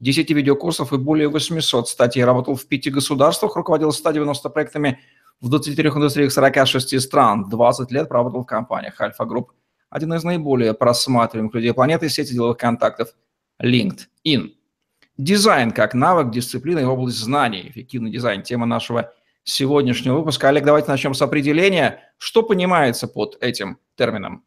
10 0.00 0.30
видеокурсов 0.30 0.92
и 0.92 0.96
более 0.96 1.28
800 1.28 1.88
статей. 1.88 2.24
Работал 2.24 2.54
в 2.54 2.66
пяти 2.66 2.90
государствах, 2.90 3.56
руководил 3.56 3.92
190 3.92 4.48
проектами 4.50 5.00
в 5.40 5.48
23 5.48 5.88
индустриях 5.88 6.32
46 6.32 7.00
стран. 7.00 7.48
20 7.48 7.90
лет 7.90 8.08
проработал 8.08 8.42
в 8.42 8.46
компаниях 8.46 9.00
Альфа 9.00 9.24
Групп. 9.24 9.52
Один 9.90 10.12
из 10.14 10.22
наиболее 10.24 10.74
просматриваемых 10.74 11.54
людей 11.54 11.72
планеты– 11.72 12.08
сети 12.10 12.32
деловых 12.32 12.58
контактов 12.58 13.14
LinkedIn. 13.62 14.52
Дизайн 15.16 15.70
как 15.70 15.94
навык, 15.94 16.30
дисциплина 16.30 16.78
и 16.78 16.84
область 16.84 17.18
знаний. 17.18 17.68
Эффективный 17.68 18.10
дизайн– 18.10 18.42
тема 18.44 18.66
нашего 18.66 19.12
сегодняшнего 19.44 20.18
выпуска. 20.18 20.48
Олег, 20.48 20.64
давайте 20.64 20.90
начнем 20.90 21.14
с 21.14 21.22
определения. 21.22 22.12
Что 22.18 22.42
понимается 22.42 23.08
под 23.08 23.38
этим 23.40 23.78
термином? 23.96 24.44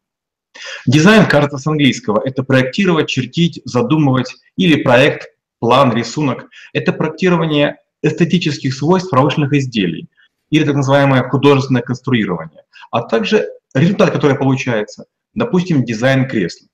Дизайн, 0.86 1.28
кажется, 1.28 1.58
с 1.58 1.68
английского. 1.68 2.22
Это 2.24 2.44
проектировать, 2.44 3.10
чертить, 3.10 3.62
задумывать 3.66 4.36
или 4.58 4.82
проект, 4.84 5.30
план, 5.62 5.94
рисунок. 5.94 6.50
Это 6.74 6.92
проектирование 6.92 7.78
эстетических 8.02 8.74
свойств 8.74 9.12
промышленных 9.12 9.54
изделий 9.54 10.10
или 10.50 10.66
так 10.66 10.76
называемое 10.76 11.30
художественное 11.30 11.84
конструирование, 11.84 12.64
а 12.90 13.04
также 13.04 13.48
результат, 13.74 14.12
который 14.12 14.36
получается, 14.36 15.06
допустим, 15.34 15.86
дизайн 15.86 16.28
кресла. 16.28 16.68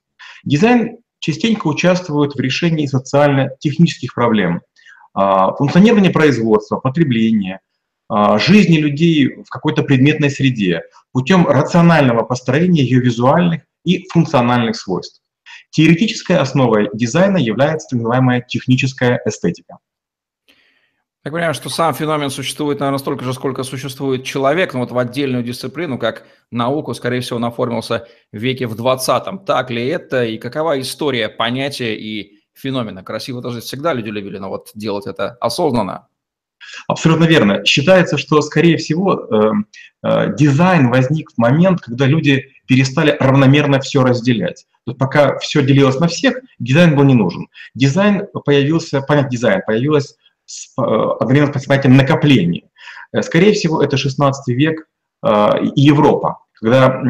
Дизайн 0.44 0.98
частенько 1.20 1.68
участвует 1.68 2.34
в 2.34 2.40
решении 2.40 2.88
социально-технических 2.88 4.16
проблем, 4.16 4.62
а, 5.14 5.54
функционирования 5.54 6.10
производства, 6.10 6.78
потребления, 6.78 7.60
а, 8.08 8.40
жизни 8.40 8.78
людей 8.78 9.36
в 9.44 9.50
какой-то 9.50 9.84
предметной 9.84 10.30
среде 10.30 10.84
путем 11.12 11.46
рационального 11.46 12.24
построения 12.24 12.84
ее 12.84 13.02
визуальных 13.02 13.64
и 13.84 14.08
функциональных 14.14 14.78
свойств. 14.78 15.22
Теоретической 15.70 16.38
основой 16.38 16.90
дизайна 16.94 17.38
является 17.38 17.90
так 17.90 17.98
называемая 17.98 18.42
техническая 18.42 19.22
эстетика. 19.26 19.80
Я 21.24 21.32
понимаю, 21.32 21.54
что 21.54 21.70
сам 21.70 21.94
феномен 21.94 22.30
существует, 22.30 22.80
наверное, 22.80 23.00
столько 23.00 23.26
же, 23.26 23.34
сколько 23.34 23.64
существует 23.64 24.24
человек, 24.24 24.74
но 24.74 24.80
вот 24.80 24.92
в 24.92 24.98
отдельную 24.98 25.44
дисциплину, 25.44 26.00
как 26.00 26.26
науку, 26.52 26.94
скорее 26.94 27.20
всего, 27.20 27.46
оформился 27.46 28.08
в 28.32 28.38
веке 28.38 28.66
в 28.66 28.82
20-м. 28.82 29.40
Так 29.40 29.70
ли 29.70 29.86
это 29.88 30.24
и 30.24 30.38
какова 30.38 30.80
история 30.80 31.28
понятия 31.28 31.98
и 31.98 32.40
феномена? 32.54 33.04
Красиво 33.04 33.42
тоже 33.42 33.60
всегда 33.60 33.92
люди 33.92 34.08
любили, 34.08 34.38
но 34.38 34.48
вот 34.48 34.72
делать 34.74 35.06
это 35.06 35.32
осознанно 35.42 36.08
Абсолютно 36.88 37.26
верно. 37.26 37.66
Считается, 37.66 38.18
что, 38.18 38.42
скорее 38.42 38.78
всего, 38.78 39.14
э, 39.14 39.52
э, 40.04 40.36
дизайн 40.36 40.90
возник 40.90 41.32
в 41.32 41.38
момент, 41.38 41.82
когда 41.82 42.06
люди 42.06 42.52
перестали 42.68 43.16
равномерно 43.20 43.80
все 43.80 44.04
разделять. 44.04 44.66
То 44.86 44.92
есть 44.92 45.00
пока 45.00 45.38
все 45.40 45.64
делилось 45.64 46.00
на 46.00 46.08
всех, 46.08 46.40
дизайн 46.60 46.96
был 46.96 47.04
не 47.04 47.14
нужен. 47.14 47.48
Дизайн 47.76 48.28
появился, 48.46 49.02
понятие 49.02 49.32
дизайн 49.32 49.62
появилось 49.66 50.16
с, 50.46 50.74
э, 50.78 50.82
одновременно 51.20 51.58
с 51.58 51.66
понятием 51.66 51.98
накопления. 51.98 52.64
Скорее 53.22 53.54
всего, 53.54 53.82
это 53.82 53.96
16 53.98 54.54
век 54.54 54.88
и 55.26 55.82
Европа, 55.82 56.40
когда 56.54 57.02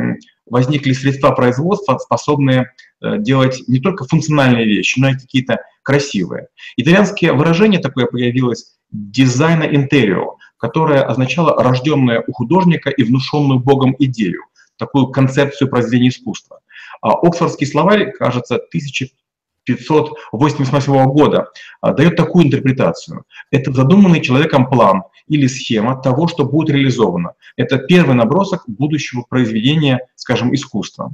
возникли 0.45 0.93
средства 0.93 1.31
производства, 1.31 1.97
способные 1.97 2.71
делать 3.01 3.63
не 3.67 3.81
только 3.81 4.05
функциональные 4.05 4.65
вещи, 4.65 4.99
но 4.99 5.09
и 5.09 5.13
какие-то 5.13 5.59
красивые. 5.81 6.47
Итальянское 6.77 7.33
выражение 7.33 7.81
такое 7.81 8.05
появилось 8.05 8.76
дизайна 8.91 9.63
интерио, 9.63 10.37
которое 10.57 11.03
означало 11.03 11.61
рожденное 11.61 12.23
у 12.27 12.33
художника 12.33 12.89
и 12.89 13.03
внушенную 13.03 13.59
Богом 13.59 13.95
идею, 13.99 14.41
такую 14.77 15.07
концепцию 15.07 15.69
произведения 15.69 16.09
искусства. 16.09 16.59
А 17.01 17.13
Оксфордский 17.13 17.65
словарь, 17.67 18.11
кажется, 18.11 18.55
1588 18.55 21.05
года 21.05 21.49
а, 21.81 21.93
дает 21.93 22.15
такую 22.15 22.45
интерпретацию. 22.45 23.25
Это 23.51 23.71
задуманный 23.71 24.21
человеком 24.21 24.67
план 24.69 25.03
или 25.27 25.45
схема 25.47 26.01
того, 26.01 26.27
что 26.27 26.45
будет 26.45 26.69
реализовано. 26.69 27.33
Это 27.55 27.77
первый 27.77 28.15
набросок 28.15 28.63
будущего 28.67 29.23
произведения, 29.27 29.99
скажем, 30.15 30.55
искусства. 30.55 31.13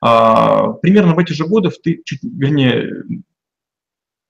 А, 0.00 0.68
примерно 0.74 1.14
в 1.14 1.18
эти 1.18 1.32
же 1.32 1.46
годы, 1.46 1.70
в, 1.70 1.80
чуть, 1.82 2.22
вернее, 2.22 2.90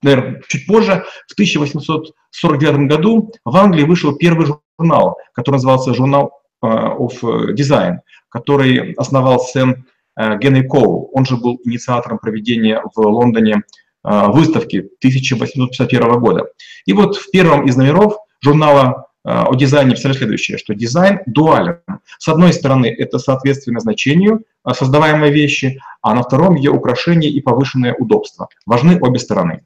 наверное, 0.04 0.42
чуть 0.48 0.66
позже, 0.66 1.04
в 1.26 1.32
1849 1.32 2.88
году 2.88 3.32
в 3.44 3.56
Англии 3.56 3.84
вышел 3.84 4.14
первый 4.14 4.46
журнал, 4.78 5.18
который 5.32 5.56
назывался 5.56 5.94
«Журнал 5.94 6.42
э, 6.62 6.66
of 6.66 7.54
Design», 7.54 7.98
который 8.28 8.92
основал 8.92 9.40
Сэм 9.40 9.86
э, 10.16 10.38
Генри 10.38 10.66
Коу. 10.66 11.10
Он 11.12 11.24
же 11.24 11.36
был 11.36 11.60
инициатором 11.64 12.18
проведения 12.18 12.82
в 12.94 13.00
Лондоне 13.00 13.62
э, 14.04 14.26
выставки 14.28 14.78
1851 14.98 16.20
года. 16.20 16.46
И 16.86 16.92
вот 16.92 17.16
в 17.16 17.30
первом 17.30 17.66
из 17.66 17.76
номеров 17.76 18.18
журнала 18.40 19.08
о 19.26 19.54
дизайне 19.54 19.94
писали 19.94 20.12
следующее, 20.12 20.58
что 20.58 20.74
дизайн 20.74 21.20
дуален. 21.24 21.78
С 22.18 22.28
одной 22.28 22.52
стороны, 22.52 22.88
это 22.88 23.18
соответственно 23.18 23.80
значению 23.80 24.44
создаваемой 24.70 25.30
вещи, 25.30 25.80
а 26.02 26.14
на 26.14 26.22
втором 26.22 26.56
ее 26.56 26.72
украшение 26.72 27.30
и 27.30 27.40
повышенное 27.40 27.94
удобство. 27.94 28.48
Важны 28.66 28.98
обе 29.00 29.18
стороны. 29.18 29.62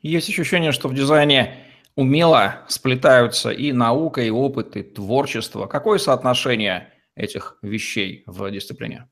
Есть 0.00 0.28
ощущение, 0.28 0.70
что 0.70 0.88
в 0.88 0.94
дизайне 0.94 1.56
умело 1.96 2.60
сплетаются 2.68 3.50
и 3.50 3.72
наука, 3.72 4.22
и 4.22 4.30
опыт, 4.30 4.76
и 4.76 4.82
творчество. 4.82 5.66
Какое 5.66 5.98
соотношение 5.98 6.92
этих 7.16 7.58
вещей 7.62 8.22
в 8.26 8.48
дисциплине? 8.52 9.08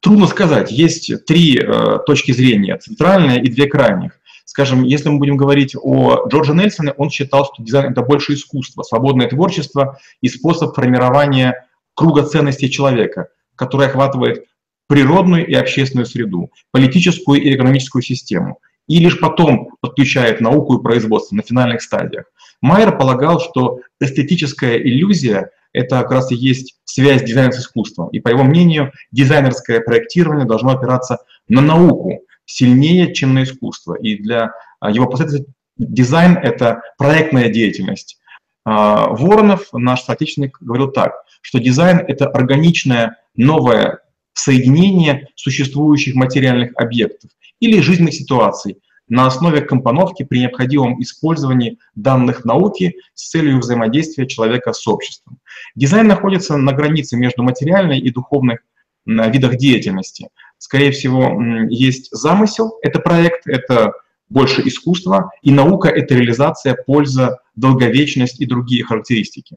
Трудно 0.00 0.26
сказать. 0.26 0.72
Есть 0.72 1.26
три 1.26 1.58
э, 1.58 1.98
точки 2.06 2.32
зрения, 2.32 2.78
центральная 2.78 3.38
и 3.38 3.48
две 3.48 3.66
крайних. 3.66 4.18
Скажем, 4.46 4.82
если 4.82 5.10
мы 5.10 5.18
будем 5.18 5.36
говорить 5.36 5.76
о 5.76 6.26
Джордже 6.26 6.54
Нельсоне, 6.54 6.92
он 6.92 7.10
считал, 7.10 7.44
что 7.44 7.62
дизайн– 7.62 7.92
это 7.92 8.00
больше 8.00 8.32
искусство, 8.32 8.82
свободное 8.82 9.28
творчество 9.28 10.00
и 10.22 10.28
способ 10.28 10.74
формирования 10.74 11.68
круга 11.92 12.22
ценностей 12.22 12.70
человека, 12.70 13.28
который 13.54 13.88
охватывает 13.88 14.46
природную 14.86 15.46
и 15.46 15.52
общественную 15.52 16.06
среду, 16.06 16.50
политическую 16.70 17.42
и 17.42 17.54
экономическую 17.54 18.00
систему 18.00 18.58
и 18.88 18.98
лишь 18.98 19.20
потом 19.20 19.70
подключает 19.80 20.40
науку 20.40 20.78
и 20.78 20.82
производство 20.82 21.36
на 21.36 21.42
финальных 21.42 21.82
стадиях. 21.82 22.24
Майер 22.60 22.96
полагал, 22.96 23.38
что 23.38 23.80
эстетическая 24.00 24.78
иллюзия– 24.78 25.50
это 25.72 26.00
как 26.00 26.10
раз 26.10 26.32
и 26.32 26.34
есть 26.34 26.78
связь 26.84 27.22
дизайна 27.22 27.52
с 27.52 27.60
искусством. 27.60 28.08
И 28.08 28.18
по 28.18 28.30
его 28.30 28.42
мнению, 28.42 28.92
дизайнерское 29.12 29.80
проектирование 29.80 30.46
должно 30.46 30.70
опираться 30.70 31.18
на 31.48 31.60
науку 31.60 32.24
сильнее, 32.46 33.14
чем 33.14 33.34
на 33.34 33.44
искусство. 33.44 33.94
И 33.94 34.16
для 34.16 34.52
а, 34.80 34.90
его 34.90 35.06
последователей 35.06 35.52
дизайн– 35.76 36.36
это 36.42 36.80
проектная 36.96 37.50
деятельность. 37.50 38.18
А, 38.64 39.08
Воронов, 39.08 39.68
наш 39.72 40.02
соотечественник, 40.02 40.56
говорил 40.60 40.90
так, 40.90 41.12
что 41.42 41.58
дизайн– 41.58 41.98
это 42.08 42.26
органичное 42.26 43.18
новое 43.36 44.00
соединение 44.38 45.28
существующих 45.34 46.14
материальных 46.14 46.72
объектов 46.76 47.30
или 47.60 47.80
жизненных 47.80 48.14
ситуаций 48.14 48.78
на 49.08 49.26
основе 49.26 49.62
компоновки 49.62 50.22
при 50.22 50.40
необходимом 50.40 51.00
использовании 51.02 51.78
данных 51.94 52.44
науки 52.44 52.96
с 53.14 53.30
целью 53.30 53.58
взаимодействия 53.58 54.26
человека 54.26 54.72
с 54.72 54.86
обществом. 54.86 55.38
Дизайн 55.74 56.06
находится 56.06 56.56
на 56.56 56.72
границе 56.72 57.16
между 57.16 57.42
материальной 57.42 57.98
и 57.98 58.10
духовной 58.10 58.58
видах 59.06 59.56
деятельности. 59.56 60.28
Скорее 60.58 60.90
всего, 60.90 61.40
есть 61.70 62.10
замысел, 62.12 62.78
это 62.82 63.00
проект, 63.00 63.46
это 63.46 63.92
больше 64.28 64.60
искусство, 64.68 65.30
и 65.42 65.50
наука— 65.50 65.88
это 65.90 66.14
реализация, 66.14 66.74
польза, 66.74 67.38
долговечность 67.56 68.40
и 68.40 68.46
другие 68.46 68.84
характеристики. 68.84 69.56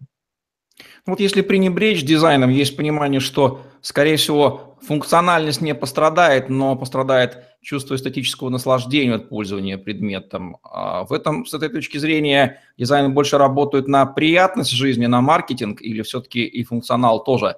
Вот 1.06 1.20
если 1.20 1.42
пренебречь 1.42 2.04
дизайном, 2.04 2.50
есть 2.50 2.78
понимание, 2.78 3.20
что, 3.20 3.62
скорее 3.82 4.18
всего, 4.18 4.78
функциональность 4.82 5.62
не 5.62 5.76
пострадает, 5.76 6.50
но 6.50 6.76
пострадает 6.76 7.44
чувство 7.62 7.96
эстетического 7.96 8.50
наслаждения 8.50 9.16
от 9.16 9.30
пользования 9.30 9.78
предметом. 9.78 10.58
А 10.64 11.04
в 11.06 11.14
этом, 11.14 11.46
с 11.46 11.54
этой 11.54 11.70
точки 11.70 11.98
зрения, 11.98 12.62
дизайн 12.78 13.14
больше 13.14 13.38
работает 13.38 13.88
на 13.88 14.06
приятность 14.06 14.72
жизни, 14.72 15.06
на 15.06 15.22
маркетинг, 15.22 15.82
или 15.82 16.02
все-таки 16.02 16.44
и 16.44 16.64
функционал 16.64 17.24
тоже 17.24 17.58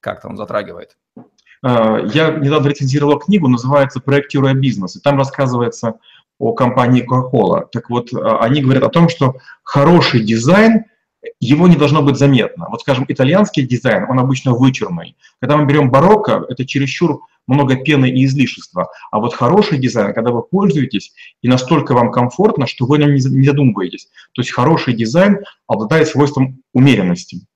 как-то 0.00 0.28
он 0.28 0.36
затрагивает? 0.36 0.96
А, 1.62 1.98
я 1.98 2.30
недавно 2.30 2.68
рецензировал 2.68 3.18
книгу, 3.18 3.48
называется 3.48 4.00
«Проектируя 4.00 4.54
бизнес», 4.54 4.96
и 4.96 5.00
там 5.00 5.16
рассказывается 5.16 5.94
о 6.38 6.52
компании 6.52 7.06
Coca-Cola. 7.08 7.68
Так 7.72 7.88
вот, 7.88 8.12
а, 8.12 8.40
они 8.40 8.60
говорят 8.60 8.82
о 8.82 8.90
том, 8.90 9.08
что 9.08 9.36
хороший 9.62 10.20
дизайн– 10.20 10.84
его 11.40 11.68
не 11.68 11.76
должно 11.76 12.02
быть 12.02 12.16
заметно. 12.16 12.66
Вот, 12.70 12.80
скажем, 12.80 13.04
итальянский 13.08 13.66
дизайн, 13.66 14.06
он 14.08 14.18
обычно 14.18 14.52
вычурный. 14.52 15.16
Когда 15.40 15.56
мы 15.56 15.66
берем 15.66 15.90
барокко, 15.90 16.44
это 16.48 16.66
чересчур 16.66 17.20
много 17.46 17.76
пены 17.76 18.08
и 18.10 18.24
излишества. 18.24 18.88
А 19.10 19.20
вот 19.20 19.34
хороший 19.34 19.78
дизайн, 19.78 20.14
когда 20.14 20.30
вы 20.30 20.42
пользуетесь, 20.42 21.12
и 21.42 21.48
настолько 21.48 21.94
вам 21.94 22.10
комфортно, 22.10 22.66
что 22.66 22.86
вы 22.86 22.96
о 22.96 23.00
нем 23.00 23.14
не 23.14 23.44
задумываетесь. 23.44 24.08
То 24.32 24.42
есть 24.42 24.52
хороший 24.52 24.94
дизайн 24.94 25.38
обладает 25.66 26.08
свойством 26.08 26.62
умеренности. 26.72 27.46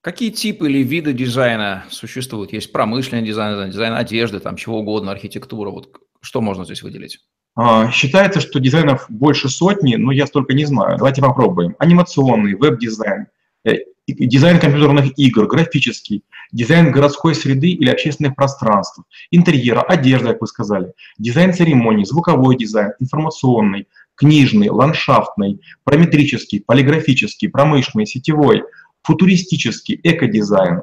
Какие 0.00 0.30
типы 0.30 0.68
или 0.68 0.82
виды 0.82 1.12
дизайна 1.12 1.84
существуют? 1.88 2.52
Есть 2.52 2.72
промышленный 2.72 3.24
дизайн, 3.24 3.70
дизайн 3.70 3.94
одежды, 3.94 4.40
там 4.40 4.56
чего 4.56 4.80
угодно, 4.80 5.12
архитектура. 5.12 5.70
Вот 5.70 5.96
что 6.22 6.40
можно 6.40 6.64
здесь 6.64 6.82
выделить? 6.82 7.20
А, 7.54 7.90
считается, 7.90 8.40
что 8.40 8.60
дизайнов 8.60 9.06
больше 9.08 9.48
сотни, 9.48 9.96
но 9.96 10.12
я 10.12 10.26
столько 10.26 10.54
не 10.54 10.64
знаю. 10.64 10.96
Давайте 10.96 11.20
попробуем. 11.20 11.76
Анимационный, 11.78 12.54
веб-дизайн, 12.54 13.26
э, 13.64 13.72
дизайн 14.08 14.58
компьютерных 14.58 15.18
игр, 15.18 15.46
графический, 15.46 16.24
дизайн 16.50 16.90
городской 16.90 17.34
среды 17.34 17.68
или 17.70 17.90
общественных 17.90 18.36
пространств, 18.36 19.00
интерьера, 19.30 19.82
одежда, 19.82 20.28
как 20.28 20.40
вы 20.40 20.46
сказали, 20.46 20.92
дизайн 21.18 21.52
церемоний, 21.52 22.04
звуковой 22.04 22.56
дизайн, 22.56 22.92
информационный, 23.00 23.86
книжный, 24.14 24.70
ландшафтный, 24.70 25.60
параметрический, 25.84 26.60
полиграфический, 26.60 27.48
промышленный, 27.50 28.06
сетевой, 28.06 28.62
футуристический, 29.02 30.00
экодизайн, 30.02 30.82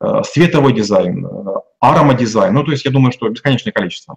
э, 0.00 0.22
световой 0.24 0.74
дизайн, 0.74 1.24
э, 1.24 1.28
аромадизайн. 1.80 2.52
Ну, 2.52 2.64
то 2.64 2.72
есть 2.72 2.84
я 2.84 2.90
думаю, 2.90 3.12
что 3.12 3.28
бесконечное 3.28 3.72
количество. 3.72 4.16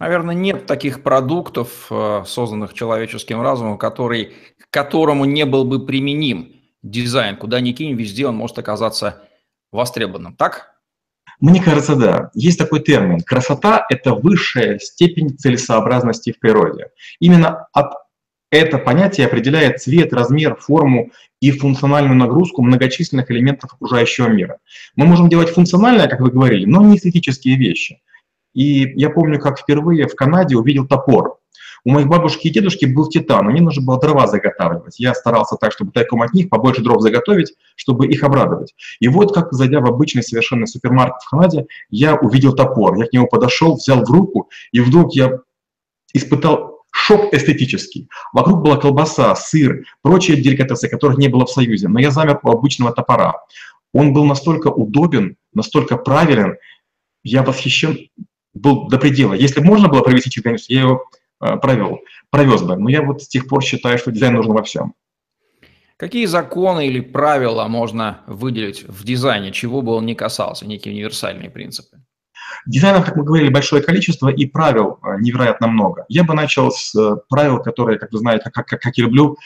Наверное, 0.00 0.34
нет 0.34 0.64
таких 0.64 1.02
продуктов, 1.02 1.86
э, 1.90 2.24
созданных 2.26 2.72
человеческим 2.72 3.42
разумом, 3.42 3.76
который, 3.76 4.32
к 4.58 4.70
которому 4.70 5.26
не 5.26 5.44
был 5.44 5.66
бы 5.66 5.84
применим 5.84 6.54
дизайн. 6.82 7.36
Куда 7.36 7.60
ни 7.60 7.72
кинь, 7.72 7.94
везде 7.94 8.26
он 8.26 8.34
может 8.34 8.58
оказаться 8.58 9.22
востребованным. 9.70 10.34
Так? 10.34 10.72
Мне 11.38 11.62
кажется, 11.62 11.96
да. 11.96 12.30
Есть 12.32 12.58
такой 12.58 12.80
термин. 12.80 13.20
Красота– 13.20 13.84
это 13.90 14.14
высшая 14.14 14.78
степень 14.78 15.36
целесообразности 15.36 16.32
в 16.32 16.38
природе. 16.40 16.88
Именно 17.20 17.66
от 17.74 17.92
это 18.50 18.78
понятие 18.78 19.26
определяет 19.26 19.80
цвет, 19.80 20.12
размер, 20.14 20.56
форму 20.56 21.10
и 21.40 21.50
функциональную 21.52 22.16
нагрузку 22.16 22.62
многочисленных 22.62 23.30
элементов 23.30 23.74
окружающего 23.74 24.28
мира. 24.28 24.58
Мы 24.96 25.06
можем 25.06 25.28
делать 25.28 25.50
функциональное, 25.50 26.08
как 26.08 26.20
вы 26.20 26.30
говорили, 26.30 26.64
но 26.64 26.82
не 26.82 26.96
эстетические 26.96 27.56
вещи. 27.56 28.00
И 28.54 28.92
я 29.00 29.10
помню, 29.10 29.38
как 29.38 29.58
впервые 29.58 30.06
в 30.08 30.14
Канаде 30.14 30.56
увидел 30.56 30.86
топор. 30.86 31.38
У 31.84 31.90
моих 31.90 32.08
бабушки 32.08 32.48
и 32.48 32.50
дедушки 32.50 32.84
был 32.84 33.08
титан, 33.08 33.46
мне 33.46 33.62
нужно 33.62 33.82
было 33.82 33.98
дрова 33.98 34.26
заготавливать. 34.26 34.98
Я 34.98 35.14
старался 35.14 35.56
так, 35.56 35.72
чтобы 35.72 35.92
тайком 35.92 36.20
от 36.20 36.34
них 36.34 36.50
побольше 36.50 36.82
дров 36.82 37.00
заготовить, 37.00 37.54
чтобы 37.74 38.06
их 38.06 38.22
обрадовать. 38.22 38.74
И 39.00 39.08
вот 39.08 39.32
как, 39.32 39.52
зайдя 39.52 39.80
в 39.80 39.86
обычный 39.86 40.22
совершенно 40.22 40.66
супермаркет 40.66 41.22
в 41.22 41.30
Канаде, 41.30 41.66
я 41.88 42.16
увидел 42.16 42.54
топор. 42.54 42.96
Я 42.96 43.06
к 43.06 43.12
нему 43.12 43.28
подошел, 43.28 43.76
взял 43.76 44.04
в 44.04 44.10
руку, 44.10 44.50
и 44.72 44.80
вдруг 44.80 45.14
я 45.14 45.38
испытал 46.12 46.80
шок 46.90 47.32
эстетический. 47.32 48.08
Вокруг 48.32 48.62
была 48.62 48.76
колбаса, 48.76 49.34
сыр, 49.34 49.84
прочие 50.02 50.36
деликатесы, 50.36 50.88
которых 50.88 51.18
не 51.18 51.28
было 51.28 51.46
в 51.46 51.50
Союзе. 51.50 51.88
Но 51.88 51.98
я 51.98 52.10
замер 52.10 52.40
у 52.42 52.50
обычного 52.50 52.92
топора. 52.92 53.36
Он 53.92 54.12
был 54.12 54.24
настолько 54.24 54.68
удобен, 54.68 55.36
настолько 55.54 55.96
правилен, 55.96 56.56
я 57.22 57.42
восхищен 57.42 57.98
был 58.54 58.88
до 58.88 58.98
предела. 58.98 59.34
Если 59.34 59.60
можно 59.60 59.88
было 59.88 60.02
провести 60.02 60.30
чемпионат, 60.30 60.60
я 60.68 60.80
его 60.80 61.04
э, 61.40 61.56
провел, 61.56 62.00
провез 62.30 62.62
бы. 62.62 62.76
Но 62.76 62.88
я 62.88 63.02
вот 63.02 63.22
с 63.22 63.28
тех 63.28 63.46
пор 63.46 63.62
считаю, 63.62 63.98
что 63.98 64.10
дизайн 64.10 64.34
нужен 64.34 64.52
во 64.52 64.62
всем. 64.62 64.94
Какие 65.96 66.24
законы 66.26 66.86
или 66.86 67.00
правила 67.00 67.66
можно 67.68 68.22
выделить 68.26 68.84
в 68.88 69.04
дизайне, 69.04 69.52
чего 69.52 69.82
бы 69.82 69.92
он 69.92 70.06
ни 70.06 70.14
касался, 70.14 70.66
некие 70.66 70.94
универсальные 70.94 71.50
принципы? 71.50 71.98
Дизайнов, 72.66 73.04
как 73.04 73.16
мы 73.16 73.22
говорили, 73.22 73.50
большое 73.50 73.82
количество 73.82 74.28
и 74.28 74.46
правил 74.46 74.98
э, 75.02 75.20
невероятно 75.20 75.68
много. 75.68 76.04
Я 76.08 76.24
бы 76.24 76.34
начал 76.34 76.70
с 76.70 76.94
э, 76.94 77.16
правил, 77.28 77.62
которые, 77.62 77.98
как 77.98 78.12
вы 78.12 78.18
знаете, 78.18 78.50
как, 78.50 78.66
как, 78.66 78.80
как 78.80 78.96
я 78.96 79.04
люблю, 79.04 79.36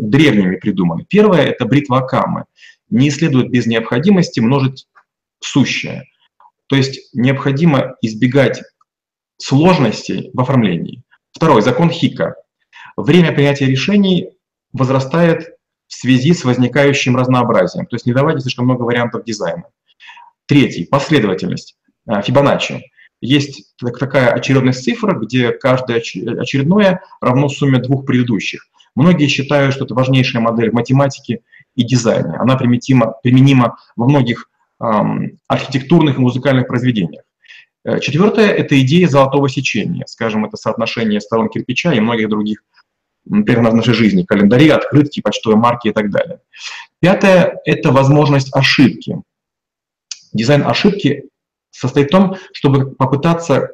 древними 0.00 0.56
придуманы. 0.56 1.04
Первое– 1.08 1.42
это 1.46 1.66
бритва 1.66 1.98
Акамы. 1.98 2.44
Не 2.88 3.10
следует 3.10 3.50
без 3.50 3.66
необходимости 3.66 4.40
множить 4.40 4.86
сущее. 5.40 6.04
То 6.66 6.76
есть 6.76 7.14
необходимо 7.14 7.96
избегать 8.00 8.62
сложностей 9.38 10.30
в 10.32 10.40
оформлении. 10.40 11.02
Второй, 11.32 11.62
закон 11.62 11.90
Хика. 11.90 12.36
Время 12.96 13.32
принятия 13.32 13.66
решений 13.66 14.30
возрастает 14.72 15.56
в 15.86 15.94
связи 15.94 16.32
с 16.32 16.44
возникающим 16.44 17.16
разнообразием, 17.16 17.86
то 17.86 17.96
есть 17.96 18.06
не 18.06 18.14
давайте 18.14 18.40
слишком 18.40 18.64
много 18.64 18.82
вариантов 18.82 19.24
дизайна. 19.24 19.64
Третий, 20.46 20.84
последовательность. 20.84 21.76
А, 22.06 22.22
Фибоначчи. 22.22 22.90
Есть 23.20 23.74
такая 23.76 24.32
очередность 24.32 24.82
цифр, 24.82 25.18
где 25.20 25.52
каждое 25.52 25.98
очередное 25.98 27.02
равно 27.20 27.48
сумме 27.48 27.78
двух 27.78 28.04
предыдущих. 28.04 28.66
Многие 28.94 29.28
считают, 29.28 29.74
что 29.74 29.84
это 29.84 29.94
важнейшая 29.94 30.42
модель 30.42 30.70
в 30.70 30.74
математике 30.74 31.40
и 31.74 31.84
дизайне. 31.84 32.34
Она 32.36 32.56
применима, 32.56 33.14
применима 33.22 33.78
во 33.96 34.06
многих 34.06 34.50
архитектурных 35.46 36.18
и 36.18 36.20
музыкальных 36.20 36.66
произведениях. 36.66 37.24
Э, 37.84 38.00
четвертое– 38.00 38.46
это 38.50 38.80
идея 38.82 39.08
золотого 39.08 39.48
сечения, 39.48 40.04
скажем, 40.06 40.44
это 40.44 40.56
соотношение 40.56 41.20
сторон 41.20 41.48
кирпича 41.48 41.92
и 41.92 42.00
многих 42.00 42.28
других, 42.28 42.62
например, 43.24 43.70
в 43.70 43.74
нашей 43.74 43.94
жизни, 43.94 44.22
календари, 44.22 44.68
открытки, 44.68 45.20
почтовые 45.20 45.58
марки 45.58 45.88
и 45.88 45.92
так 45.92 46.10
далее. 46.10 46.40
Пятое– 47.00 47.58
это 47.64 47.90
возможность 47.92 48.54
ошибки. 48.54 49.22
Дизайн 50.32 50.66
ошибки 50.66 51.28
состоит 51.70 52.08
в 52.08 52.12
том, 52.12 52.36
чтобы 52.52 52.92
попытаться 52.92 53.72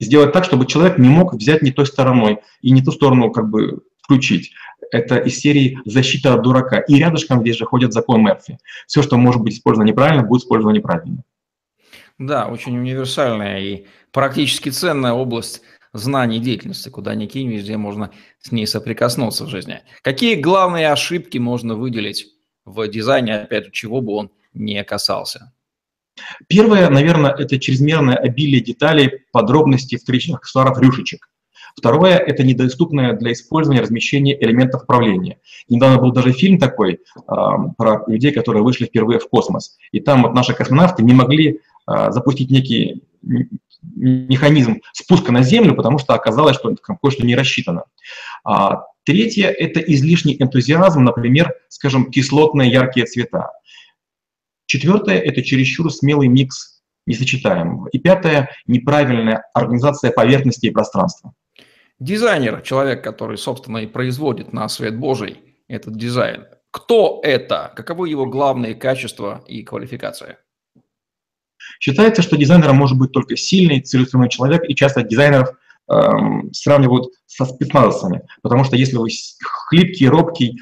сделать 0.00 0.32
так, 0.32 0.44
чтобы 0.44 0.66
человек 0.66 0.98
не 0.98 1.08
мог 1.08 1.34
взять 1.34 1.62
не 1.62 1.72
той 1.72 1.86
стороной 1.86 2.40
и 2.60 2.70
не 2.70 2.82
ту 2.82 2.92
сторону 2.92 3.30
как 3.30 3.48
бы 3.48 3.82
включить 4.02 4.52
это 4.94 5.16
из 5.16 5.38
серии 5.38 5.80
«Защита 5.84 6.34
от 6.34 6.42
дурака». 6.42 6.78
И 6.78 6.94
рядышком 6.94 7.40
здесь 7.40 7.56
же 7.56 7.66
ходит 7.66 7.92
закон 7.92 8.22
Мерфи. 8.22 8.58
Все, 8.86 9.02
что 9.02 9.16
может 9.16 9.42
быть 9.42 9.54
использовано 9.54 9.88
неправильно, 9.88 10.22
будет 10.22 10.42
использовано 10.42 10.76
неправильно. 10.76 11.24
Да, 12.18 12.46
очень 12.46 12.78
универсальная 12.78 13.60
и 13.60 13.86
практически 14.12 14.68
ценная 14.68 15.12
область 15.12 15.62
знаний 15.92 16.38
деятельности, 16.38 16.88
куда 16.88 17.14
ни 17.16 17.26
кинь, 17.26 17.50
везде 17.50 17.76
можно 17.76 18.10
с 18.40 18.52
ней 18.52 18.66
соприкоснуться 18.66 19.44
в 19.44 19.48
жизни. 19.48 19.80
Какие 20.02 20.36
главные 20.36 20.90
ошибки 20.90 21.38
можно 21.38 21.74
выделить 21.74 22.26
в 22.64 22.86
дизайне, 22.86 23.34
опять 23.34 23.66
же, 23.66 23.70
чего 23.72 24.00
бы 24.00 24.12
он 24.12 24.30
не 24.52 24.82
касался? 24.84 25.52
Первое, 26.48 26.88
наверное, 26.88 27.32
это 27.32 27.58
чрезмерное 27.58 28.16
обилие 28.16 28.60
деталей, 28.60 29.24
подробностей, 29.32 29.98
вторичных 29.98 30.38
аксессуаров, 30.38 30.78
рюшечек. 30.80 31.28
Второе– 31.76 32.16
это 32.26 32.44
недоступное 32.44 33.14
для 33.14 33.32
использования 33.32 33.80
размещение 33.80 34.42
элементов 34.42 34.84
управления. 34.84 35.38
Недавно 35.68 35.98
был 35.98 36.12
даже 36.12 36.32
фильм 36.32 36.58
такой 36.58 36.94
э, 36.94 36.98
про 37.76 38.04
людей, 38.06 38.32
которые 38.32 38.62
вышли 38.62 38.86
впервые 38.86 39.18
в 39.18 39.28
космос. 39.28 39.76
И 39.90 40.00
там 40.00 40.22
вот 40.22 40.34
наши 40.34 40.54
космонавты 40.54 41.02
не 41.02 41.12
могли 41.12 41.60
э, 41.88 42.10
запустить 42.10 42.50
некий 42.50 43.02
механизм 43.82 44.80
спуска 44.92 45.32
на 45.32 45.42
Землю, 45.42 45.74
потому 45.74 45.98
что 45.98 46.14
оказалось, 46.14 46.56
что 46.56 46.74
кое-что 46.76 47.26
не 47.26 47.34
рассчитано. 47.34 47.84
А, 48.44 48.84
третье– 49.04 49.48
это 49.48 49.80
излишний 49.80 50.36
энтузиазм, 50.38 51.02
например, 51.02 51.54
скажем, 51.68 52.10
кислотные 52.10 52.70
яркие 52.70 53.06
цвета. 53.06 53.50
Четвертое– 54.66 55.18
это 55.20 55.42
чересчур 55.42 55.92
смелый 55.92 56.28
микс 56.28 56.82
несочетаемого. 57.06 57.88
И 57.88 57.98
пятое– 57.98 58.48
неправильная 58.66 59.44
организация 59.52 60.10
поверхности 60.10 60.66
и 60.66 60.70
пространства. 60.70 61.34
Дизайнер, 62.00 62.60
человек, 62.62 63.04
который, 63.04 63.38
собственно, 63.38 63.78
и 63.78 63.86
производит 63.86 64.52
на 64.52 64.68
свет 64.68 64.98
Божий 64.98 65.40
этот 65.68 65.96
дизайн. 65.96 66.46
Кто 66.70 67.20
это? 67.22 67.72
Каковы 67.76 68.08
его 68.08 68.26
главные 68.26 68.74
качества 68.74 69.44
и 69.46 69.62
квалификация? 69.62 70.40
Считается, 71.78 72.20
что 72.20 72.36
дизайнером 72.36 72.76
может 72.76 72.98
быть 72.98 73.12
только 73.12 73.36
сильный, 73.36 73.80
целеустремленный 73.80 74.30
человек, 74.30 74.62
и 74.68 74.74
часто 74.74 75.02
дизайнеров 75.02 75.50
эм, 75.88 76.52
сравнивают 76.52 77.12
со 77.26 77.44
спецназовцами, 77.44 78.22
потому 78.42 78.64
что 78.64 78.76
если 78.76 78.96
вы 78.96 79.08
хлипкий, 79.68 80.08
робкий 80.08 80.58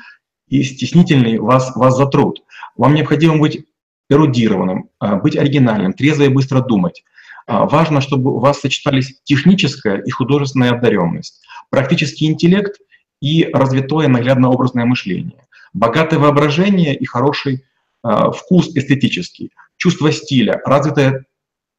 и 0.49 0.62
стеснительный, 0.62 1.39
вас, 1.39 1.75
вас 1.75 1.97
затрут. 1.97 2.43
Вам 2.77 2.95
необходимо 2.95 3.39
быть 3.39 3.67
эрудированным, 4.11 4.91
э, 5.01 5.17
быть 5.17 5.37
оригинальным, 5.37 5.95
трезво 5.95 6.25
и 6.25 6.29
быстро 6.29 6.61
думать. 6.61 7.05
А, 7.52 7.66
важно, 7.66 8.00
чтобы 8.00 8.35
у 8.35 8.38
вас 8.38 8.61
сочетались 8.61 9.21
техническая 9.25 9.99
и 9.99 10.11
художественная 10.11 10.71
одаренность, 10.71 11.42
практический 11.68 12.25
интеллект 12.25 12.80
и 13.21 13.44
развитое 13.52 14.09
наглядно-образное 14.09 14.87
мышление, 14.87 15.44
богатое 15.75 16.18
воображение 16.18 16.97
и 16.97 17.04
хороший 17.04 17.66
э, 18.04 18.09
вкус 18.35 18.75
эстетический, 18.75 19.50
чувство 19.76 20.11
стиля, 20.12 20.62
развитое 20.64 21.26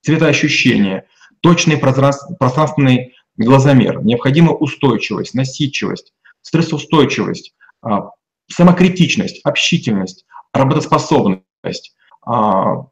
цветоощущение, 0.03 1.05
точный 1.41 1.77
пространственный 1.77 3.15
глазомер, 3.37 4.03
необходимая 4.03 4.53
устойчивость, 4.53 5.33
насидчивость, 5.33 6.13
стрессоустойчивость, 6.43 7.55
э, 7.83 7.89
самокритичность, 8.47 9.41
общительность, 9.43 10.25
работоспособность, 10.53 11.95
а, 12.25 12.85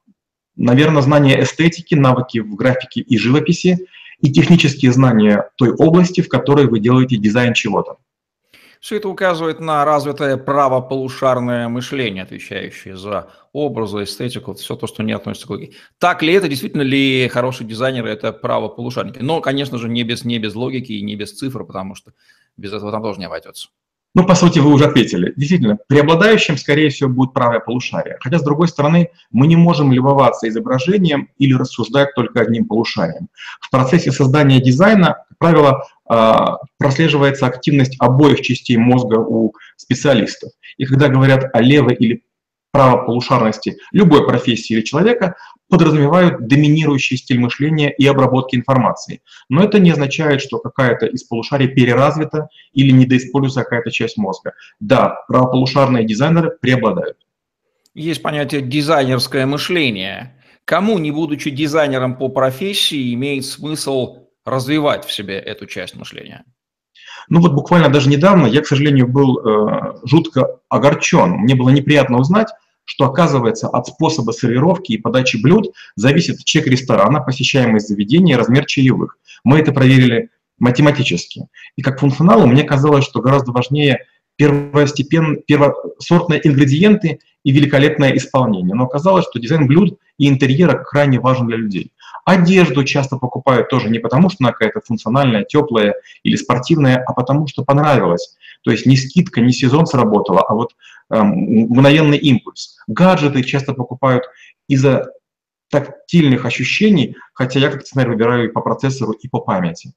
наверное, 0.61 1.01
знание 1.01 1.41
эстетики, 1.41 1.95
навыки 1.95 2.39
в 2.39 2.55
графике 2.55 3.01
и 3.01 3.17
живописи 3.17 3.87
и 4.21 4.31
технические 4.31 4.91
знания 4.91 5.49
той 5.55 5.71
области, 5.71 6.21
в 6.21 6.29
которой 6.29 6.67
вы 6.67 6.79
делаете 6.79 7.17
дизайн 7.17 7.53
чего-то. 7.53 7.97
Все 8.79 8.95
это 8.95 9.09
указывает 9.09 9.59
на 9.59 9.85
развитое 9.85 10.37
правополушарное 10.37 11.67
мышление, 11.67 12.23
отвечающее 12.23 12.97
за 12.97 13.29
образы, 13.53 14.03
эстетику, 14.03 14.55
все 14.55 14.75
то, 14.75 14.87
что 14.87 15.03
не 15.03 15.11
относится 15.11 15.45
к 15.45 15.51
логике. 15.51 15.75
Так 15.99 16.23
ли 16.23 16.33
это, 16.33 16.47
действительно 16.47 16.81
ли 16.81 17.27
хорошие 17.27 17.67
дизайнеры– 17.67 18.09
это 18.11 18.33
правополушарники? 18.33 19.19
Но, 19.19 19.39
конечно 19.39 19.77
же, 19.77 19.87
не 19.87 20.03
без, 20.03 20.25
не 20.25 20.39
без 20.39 20.55
логики 20.55 20.93
и 20.93 21.03
не 21.03 21.15
без 21.15 21.31
цифр, 21.33 21.63
потому 21.63 21.93
что 21.93 22.13
без 22.57 22.73
этого 22.73 22.91
там 22.91 23.03
тоже 23.03 23.19
не 23.19 23.25
обойдется. 23.25 23.69
Ну, 24.13 24.25
по 24.25 24.35
сути, 24.35 24.59
вы 24.59 24.73
уже 24.73 24.85
ответили. 24.85 25.31
Действительно, 25.37 25.77
преобладающим, 25.87 26.57
скорее 26.57 26.89
всего, 26.89 27.09
будет 27.09 27.33
правое 27.33 27.61
полушарие. 27.61 28.17
Хотя, 28.19 28.39
с 28.39 28.43
другой 28.43 28.67
стороны, 28.67 29.09
мы 29.31 29.47
не 29.47 29.55
можем 29.55 29.93
любоваться 29.93 30.49
изображением 30.49 31.29
или 31.37 31.53
рассуждать 31.53 32.13
только 32.13 32.41
одним 32.41 32.65
полушарием. 32.65 33.29
В 33.61 33.69
процессе 33.71 34.11
создания 34.11 34.59
дизайна, 34.59 35.23
как 35.29 35.37
правило, 35.37 35.83
а, 36.05 36.57
прослеживается 36.77 37.45
активность 37.45 37.95
обоих 37.99 38.41
частей 38.41 38.75
мозга 38.75 39.17
у 39.17 39.53
специалистов. 39.77 40.51
И 40.77 40.85
когда 40.85 41.07
говорят 41.07 41.49
о 41.53 41.61
левой 41.61 41.95
или 41.95 42.23
правополушарности 42.73 43.77
любой 43.91 44.25
профессии 44.25 44.73
или 44.73 44.81
человека, 44.81 45.35
подразумевают 45.71 46.47
доминирующий 46.47 47.17
стиль 47.17 47.39
мышления 47.39 47.91
и 47.91 48.05
обработки 48.05 48.55
информации. 48.55 49.21
Но 49.49 49.63
это 49.63 49.79
не 49.79 49.91
означает, 49.91 50.41
что 50.41 50.59
какая-то 50.59 51.05
из 51.05 51.23
полушарий 51.23 51.69
переразвита 51.69 52.49
или 52.73 52.91
недоиспользуется 52.91 53.63
какая-то 53.63 53.89
часть 53.89 54.17
мозга. 54.17 54.53
Да, 54.81 55.23
правополушарные 55.29 56.05
дизайнеры 56.05 56.51
преобладают. 56.61 57.17
Есть 57.95 58.21
понятие 58.21 58.61
дизайнерское 58.61 59.45
мышление. 59.45 60.35
Кому, 60.65 60.99
не 60.99 61.11
будучи 61.11 61.49
дизайнером 61.49 62.17
по 62.17 62.27
профессии, 62.27 63.13
имеет 63.13 63.45
смысл 63.45 64.27
развивать 64.45 65.05
в 65.05 65.11
себе 65.11 65.39
эту 65.39 65.67
часть 65.67 65.95
мышления? 65.95 66.43
Ну 67.29 67.39
вот 67.39 67.53
буквально 67.53 67.89
даже 67.89 68.09
недавно 68.09 68.45
я, 68.45 68.61
к 68.61 68.67
сожалению, 68.67 69.07
был 69.07 69.39
э, 69.39 69.93
жутко 70.03 70.59
огорчен. 70.67 71.31
Мне 71.31 71.55
было 71.55 71.69
неприятно 71.69 72.17
узнать, 72.17 72.49
что 72.91 73.05
оказывается 73.05 73.69
от 73.69 73.87
способа 73.87 74.33
сервировки 74.33 74.91
и 74.91 74.97
подачи 74.97 75.37
блюд 75.37 75.73
зависит 75.95 76.43
чек 76.43 76.67
ресторана, 76.67 77.21
посещаемость 77.21 77.87
заведения, 77.87 78.37
размер 78.37 78.65
чаевых. 78.65 79.17
Мы 79.45 79.59
это 79.59 79.71
проверили 79.71 80.29
математически. 80.59 81.47
И 81.77 81.81
как 81.83 82.01
функционалу 82.01 82.47
мне 82.47 82.65
казалось, 82.65 83.05
что 83.05 83.21
гораздо 83.21 83.53
важнее 83.53 84.07
первостепенные, 84.41 85.41
первосортные 85.41 86.41
ингредиенты 86.47 87.19
и 87.43 87.51
великолепное 87.51 88.17
исполнение. 88.17 88.75
Но 88.75 88.85
оказалось, 88.85 89.25
что 89.29 89.39
дизайн 89.39 89.67
блюд 89.67 89.99
и 90.17 90.27
интерьера 90.27 90.83
крайне 90.83 91.19
важен 91.19 91.45
для 91.45 91.57
людей. 91.57 91.91
Одежду 92.25 92.83
часто 92.83 93.17
покупают 93.17 93.69
тоже 93.69 93.89
не 93.89 93.99
потому, 93.99 94.29
что 94.29 94.37
она 94.39 94.51
какая-то 94.51 94.81
функциональная, 94.81 95.43
теплая 95.43 95.93
или 96.23 96.35
спортивная, 96.35 97.03
а 97.05 97.13
потому 97.13 97.45
что 97.45 97.63
понравилось. 97.63 98.35
То 98.63 98.71
есть 98.71 98.87
не 98.87 98.97
скидка, 98.97 99.41
не 99.41 99.53
сезон 99.53 99.85
сработала, 99.85 100.41
а 100.41 100.55
вот 100.55 100.71
эм, 101.11 101.67
мгновенный 101.69 102.17
импульс. 102.17 102.77
Гаджеты 102.87 103.43
часто 103.43 103.73
покупают 103.73 104.23
из-за 104.67 105.11
тактильных 105.69 106.45
ощущений, 106.45 107.15
хотя 107.33 107.59
я, 107.59 107.69
как 107.69 107.83
например, 107.93 108.09
выбираю 108.09 108.49
и 108.49 108.51
по 108.51 108.61
процессору, 108.61 109.11
и 109.11 109.27
по 109.27 109.39
памяти. 109.39 109.93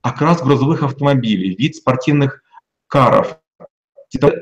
Окрас 0.00 0.42
грузовых 0.42 0.82
автомобилей, 0.82 1.54
вид 1.54 1.76
спортивных 1.76 2.42
каров, 2.88 3.38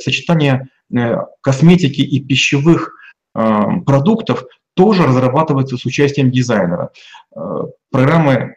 сочетание 0.00 0.68
э, 0.94 1.16
косметики 1.40 2.00
и 2.00 2.20
пищевых 2.20 2.94
э, 3.34 3.40
продуктов 3.86 4.44
тоже 4.74 5.04
разрабатывается 5.04 5.76
с 5.76 5.84
участием 5.84 6.30
дизайнера. 6.30 6.90
Э, 7.34 7.40
программы, 7.90 8.56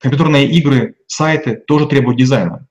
компьютерные 0.00 0.46
игры, 0.46 0.96
сайты 1.06 1.56
тоже 1.56 1.86
требуют 1.86 2.18
дизайна. 2.18 2.66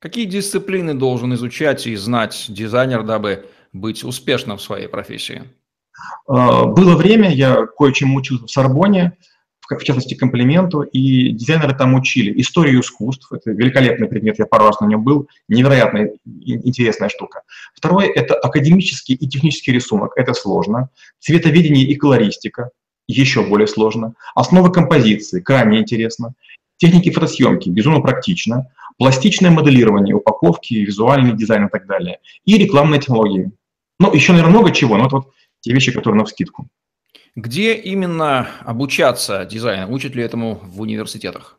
Какие 0.00 0.26
дисциплины 0.26 0.94
должен 0.94 1.34
изучать 1.34 1.86
и 1.86 1.96
знать 1.96 2.46
дизайнер, 2.48 3.02
дабы 3.02 3.46
быть 3.72 4.04
успешным 4.04 4.58
в 4.58 4.62
своей 4.62 4.88
профессии? 4.88 5.42
Было 6.28 6.96
время, 6.96 7.32
я 7.32 7.66
кое-чем 7.66 8.14
учился 8.14 8.44
в 8.44 8.50
Сорбоне, 8.50 9.16
в 9.70 9.82
частности, 9.84 10.14
комплименту, 10.14 10.82
и 10.82 11.30
дизайнеры 11.30 11.74
там 11.74 11.94
учили 11.94 12.40
историю 12.40 12.80
искусств, 12.80 13.32
это 13.32 13.50
великолепный 13.50 14.06
предмет, 14.08 14.38
я 14.38 14.46
пару 14.46 14.66
раз 14.66 14.80
на 14.80 14.86
нем 14.86 15.02
был, 15.02 15.28
невероятно 15.48 16.10
интересная 16.24 17.08
штука. 17.08 17.42
Второе– 17.74 18.06
это 18.14 18.34
академический 18.34 19.14
и 19.14 19.26
технический 19.26 19.72
рисунок, 19.72 20.12
это 20.16 20.34
сложно. 20.34 20.90
Цветоведение 21.18 21.84
и 21.84 21.94
колористика, 21.96 22.70
еще 23.08 23.44
более 23.44 23.66
сложно. 23.66 24.14
Основы 24.34 24.72
композиции, 24.72 25.40
крайне 25.40 25.80
интересно. 25.80 26.34
Техники 26.76 27.10
фотосъемки, 27.10 27.68
безумно 27.68 28.00
практично. 28.00 28.68
Пластичное 28.98 29.50
моделирование, 29.50 30.14
упаковки, 30.14 30.74
визуальный 30.74 31.36
дизайн 31.36 31.66
и 31.66 31.70
так 31.70 31.86
далее. 31.86 32.18
И 32.44 32.56
рекламные 32.56 33.00
технологии. 33.00 33.50
Ну, 33.98 34.12
еще, 34.12 34.32
наверное, 34.32 34.52
много 34.52 34.70
чего, 34.72 34.96
но 34.96 35.06
это 35.06 35.16
вот 35.16 35.32
те 35.60 35.72
вещи, 35.72 35.92
которые 35.92 36.18
на 36.18 36.24
вскидку. 36.24 36.68
Где 37.36 37.74
именно 37.74 38.48
обучаться 38.64 39.44
дизайну? 39.44 39.92
Учат 39.92 40.14
ли 40.14 40.22
этому 40.22 40.58
в 40.62 40.80
университетах? 40.80 41.58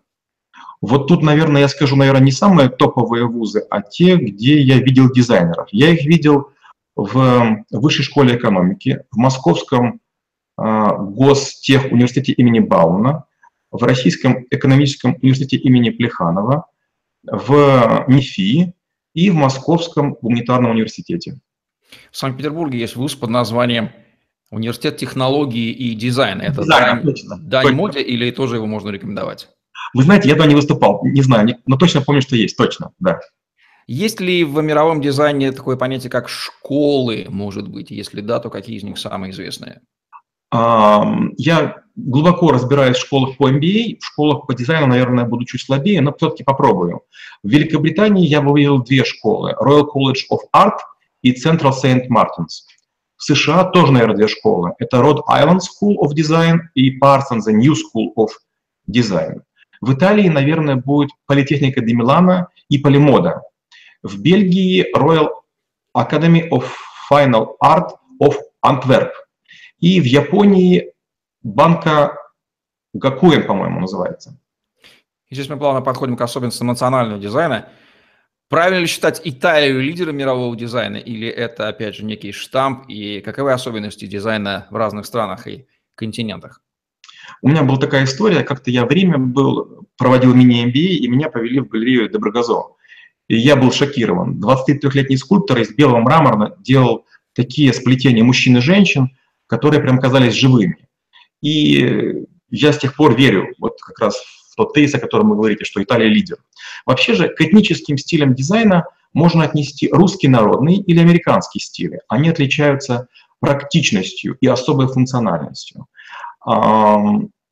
Вот 0.82 1.08
тут, 1.08 1.22
наверное, 1.22 1.62
я 1.62 1.68
скажу, 1.68 1.96
наверное, 1.96 2.22
не 2.22 2.32
самые 2.32 2.70
топовые 2.70 3.28
вузы, 3.28 3.64
а 3.70 3.84
те, 3.84 4.16
где 4.16 4.60
я 4.60 4.80
видел 4.80 5.12
дизайнеров. 5.12 5.68
Я 5.72 5.92
их 5.92 6.04
видел 6.06 6.52
в 6.96 7.64
Высшей 7.70 8.04
школе 8.04 8.38
экономики, 8.38 9.04
в 9.12 9.18
Московском 9.18 10.02
э, 10.58 10.88
Гостехуниверситете 10.98 12.32
имени 12.32 12.60
Бауна, 12.60 13.26
в 13.70 13.84
Российском 13.84 14.48
экономическом 14.50 15.18
университете 15.22 15.58
имени 15.58 15.92
Плеханова, 15.92 16.66
в 17.24 18.06
МИФИ 18.08 18.74
и 19.14 19.30
в 19.30 19.36
Московском 19.36 20.16
гуманитарном 20.16 20.72
университете. 20.72 21.40
В 22.12 22.18
Санкт-Петербурге 22.18 22.80
есть 22.80 22.96
вуз 22.96 23.14
под 23.14 23.30
названием 23.30 23.92
Университет 24.50 24.98
технологии 24.98 25.72
и 25.72 25.94
дизайна. 25.94 26.42
Это 26.42 26.62
Дизайн, 26.62 26.96
Дань, 26.98 27.04
точно. 27.04 27.38
Дань 27.38 27.74
моде 27.74 28.02
или 28.02 28.32
тоже 28.32 28.56
его 28.56 28.66
можно 28.66 28.90
рекомендовать? 28.90 29.50
Вы 29.94 30.04
знаете, 30.04 30.30
я 30.30 30.36
туда 30.36 30.48
не 30.48 30.56
выступал, 30.56 31.02
не 31.04 31.22
знаю, 31.22 31.58
но 31.66 31.78
точно 31.78 32.02
помню, 32.02 32.22
что 32.22 32.36
есть, 32.36 32.58
точно, 32.58 32.92
да. 33.00 33.20
Есть 33.88 34.20
ли 34.20 34.44
в 34.44 34.62
мировом 34.62 35.02
дизайне 35.02 35.52
такое 35.52 35.78
понятие, 35.78 36.10
как 36.10 36.28
школы, 36.28 37.26
может 37.30 37.68
быть? 37.70 37.90
Если 37.90 38.22
да, 38.22 38.40
то 38.40 38.50
какие 38.50 38.78
из 38.78 38.84
них 38.84 38.98
самые 38.98 39.32
известные? 39.32 39.82
Я 40.52 41.84
глубоко 41.96 42.52
разбираюсь 42.52 42.98
в 42.98 43.02
школах 43.02 43.38
по 43.38 43.50
MBA, 43.50 43.98
в 44.00 44.06
школах 44.06 44.48
по 44.48 44.54
дизайну, 44.54 44.88
наверное, 44.88 45.26
буду 45.26 45.46
чуть 45.46 45.62
слабее, 45.62 46.02
но 46.02 46.14
все-таки 46.14 46.44
попробую. 46.44 47.02
В 47.44 47.50
Великобритании 47.50 48.26
я 48.26 48.42
выявил 48.42 48.84
две 48.84 49.04
школы– 49.04 49.56
Royal 49.62 49.86
College 49.94 50.24
of 50.32 50.40
Art 50.56 50.78
и 51.22 51.34
Central 51.34 51.72
Saint 51.72 52.08
Martins. 52.10 52.64
В 53.18 53.24
США 53.24 53.66
тоже, 53.66 53.92
наверное, 53.92 54.16
две 54.16 54.28
школы. 54.28 54.74
Это 54.80 54.98
Rhode 54.98 55.24
Island 55.30 55.60
School 55.60 55.96
of 56.04 56.14
Design 56.16 56.60
и 56.76 56.98
Parsons 57.00 57.42
The 57.48 57.54
New 57.54 57.74
School 57.74 58.14
of 58.16 58.30
Design. 58.90 59.42
В 59.82 59.94
Италии, 59.94 60.30
наверное, 60.30 60.76
будет 60.76 61.10
Политехника 61.26 61.82
де 61.82 61.94
Милана 61.94 62.48
и 62.70 62.78
Полимода. 62.78 63.42
В 64.04 64.22
Бельгии 64.22 64.86
Royal 64.96 65.30
Academy 65.96 66.48
of 66.50 66.66
Final 67.12 67.56
Art 67.64 67.90
of 68.22 68.36
Antwerp. 68.66 69.12
И 69.80 70.00
в 70.00 70.06
Японии 70.06 70.94
банка 71.42 72.18
Гакуэн, 72.94 73.46
по-моему, 73.46 73.80
называется. 73.80 74.40
И 75.30 75.36
здесь 75.36 75.50
мы 75.50 75.58
плавно 75.58 75.82
подходим 75.82 76.16
к 76.16 76.22
особенностям 76.22 76.68
национального 76.68 77.20
дизайна. 77.20 77.70
Правильно 78.50 78.80
ли 78.80 78.88
считать 78.88 79.22
Италию 79.26 79.82
лидером 79.82 80.16
мирового 80.16 80.56
дизайна, 80.56 80.98
или 80.98 81.28
это, 81.28 81.68
опять 81.68 81.96
же, 81.96 82.06
некий 82.06 82.32
штамп, 82.32 82.86
и 82.88 83.20
каковы 83.20 83.52
особенности 83.52 84.06
дизайна 84.06 84.68
в 84.70 84.76
разных 84.78 85.06
странах 85.06 85.48
и 85.48 85.68
континентах? 85.96 86.62
У 87.42 87.50
меня 87.50 87.64
была 87.64 87.78
такая 87.78 88.06
история, 88.06 88.44
как-то 88.44 88.72
я 88.72 88.86
в 88.86 88.92
Риме 88.92 89.18
был, 89.18 89.86
проводил 89.98 90.34
мини-MBA, 90.34 90.72
и 90.72 91.08
меня 91.10 91.30
повели 91.30 91.60
в 91.60 91.68
галерею 91.68 92.10
Доброгазо. 92.10 92.64
И 93.28 93.36
я 93.36 93.58
был 93.58 93.74
шокирован. 93.74 94.42
23-летний 94.42 95.18
скульптор 95.18 95.60
из 95.60 95.74
белого 95.74 96.00
мрамора 96.00 96.56
делал 96.60 97.06
такие 97.34 97.74
сплетения 97.74 98.24
мужчин 98.24 98.56
и 98.56 98.62
женщин, 98.62 99.10
которые 99.48 99.82
прям 99.82 100.00
казались 100.00 100.34
живыми. 100.34 100.88
И 101.42 102.26
я 102.50 102.72
с 102.72 102.78
тех 102.78 102.96
пор 102.96 103.16
верю 103.16 103.54
вот 103.60 103.78
как 103.82 104.00
раз 104.00 104.24
тот 104.58 104.74
тезис, 104.74 104.96
о 104.96 105.00
котором 105.00 105.30
вы 105.30 105.36
говорите, 105.36 105.64
что 105.64 105.82
Италия 105.82 106.10
лидер. 106.10 106.38
Вообще 106.86 107.14
же 107.14 107.30
к 107.30 107.40
этническим 107.40 107.98
стилям 107.98 108.34
дизайна 108.34 108.86
можно 109.14 109.44
отнести 109.44 109.88
русский 109.90 110.28
народный 110.28 110.78
или 110.78 111.00
американский 111.00 111.60
стили. 111.60 112.02
Они 112.10 112.28
отличаются 112.28 113.08
практичностью 113.40 114.36
и 114.42 114.48
особой 114.48 114.88
функциональностью. 114.88 115.86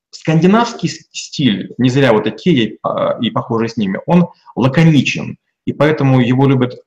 Скандинавский 0.09 0.89
стиль, 1.11 1.73
не 1.77 1.89
зря 1.89 2.11
вот 2.11 2.23
такие 2.23 2.79
и 3.21 3.29
похожие 3.29 3.69
с 3.69 3.77
ними, 3.77 3.99
он 4.05 4.29
лаконичен, 4.55 5.37
и 5.65 5.73
поэтому 5.73 6.19
его 6.21 6.47
любят 6.47 6.79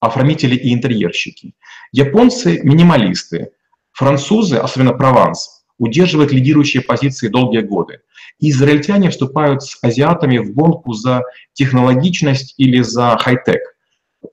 оформители 0.00 0.54
и 0.54 0.72
интерьерщики. 0.72 1.54
Японцы– 1.92 2.60
минималисты. 2.64 3.50
Французы, 3.92 4.56
особенно 4.56 4.92
Прованс, 4.92 5.55
удерживают 5.78 6.32
лидирующие 6.32 6.82
позиции 6.82 7.28
долгие 7.28 7.60
годы. 7.60 8.00
Израильтяне 8.38 9.10
вступают 9.10 9.62
с 9.62 9.78
азиатами 9.82 10.38
в 10.38 10.52
гонку 10.52 10.92
за 10.92 11.22
технологичность 11.52 12.54
или 12.58 12.80
за 12.82 13.16
хай-тек, 13.18 13.60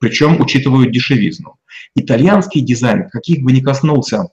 причем 0.00 0.40
учитывают 0.40 0.92
дешевизну. 0.92 1.56
Итальянский 1.94 2.60
дизайн, 2.60 3.08
каких 3.08 3.42
бы 3.42 3.52
ни 3.52 3.60
коснулся 3.60 4.28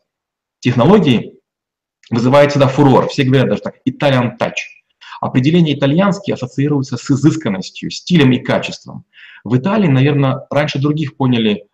технологий, 0.60 1.40
вызывает 2.10 2.52
всегда 2.52 2.68
фурор. 2.68 3.08
Все 3.08 3.24
говорят 3.24 3.50
даже 3.50 3.62
так 3.62 3.76
«Italian 3.88 4.38
touch». 4.40 4.56
Определение 5.22 5.78
итальянский 5.78 6.34
ассоциируется 6.34 6.98
с 6.98 7.12
изысканностью, 7.12 7.92
стилем 7.92 8.32
и 8.32 8.40
качеством. 8.40 9.06
В 9.44 9.56
Италии, 9.56 9.88
наверное, 9.88 10.48
раньше 10.50 10.80
других 10.80 11.16
поняли 11.16 11.68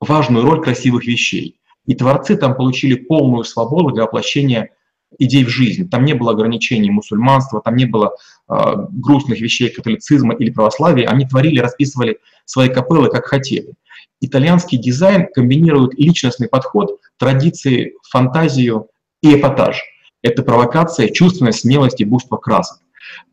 важную 0.00 0.44
роль 0.44 0.62
красивых 0.62 1.04
вещей. 1.04 1.57
И 1.88 1.94
творцы 1.94 2.36
там 2.36 2.54
получили 2.54 2.96
полную 2.96 3.44
свободу 3.44 3.92
для 3.92 4.02
воплощения 4.04 4.72
идей 5.18 5.42
в 5.42 5.48
жизнь. 5.48 5.88
Там 5.88 6.04
не 6.04 6.12
было 6.12 6.32
ограничений 6.32 6.90
мусульманства, 6.90 7.62
там 7.64 7.76
не 7.76 7.86
было 7.86 8.12
э, 8.46 8.54
грустных 8.90 9.40
вещей 9.40 9.70
католицизма 9.70 10.34
или 10.34 10.50
православия. 10.50 11.08
Они 11.08 11.26
творили, 11.26 11.60
расписывали 11.60 12.18
свои 12.44 12.68
капеллы 12.68 13.08
как 13.08 13.24
хотели. 13.24 13.72
Итальянский 14.20 14.76
дизайн 14.76 15.28
комбинирует 15.32 15.94
личностный 15.94 16.46
подход, 16.46 17.00
традиции, 17.16 17.94
фантазию 18.10 18.88
и 19.22 19.34
эпатаж. 19.34 19.80
Это 20.20 20.42
провокация, 20.42 21.08
чувственность, 21.08 21.60
смелость 21.60 22.02
и 22.02 22.04
буйство 22.04 22.36
красок. 22.36 22.82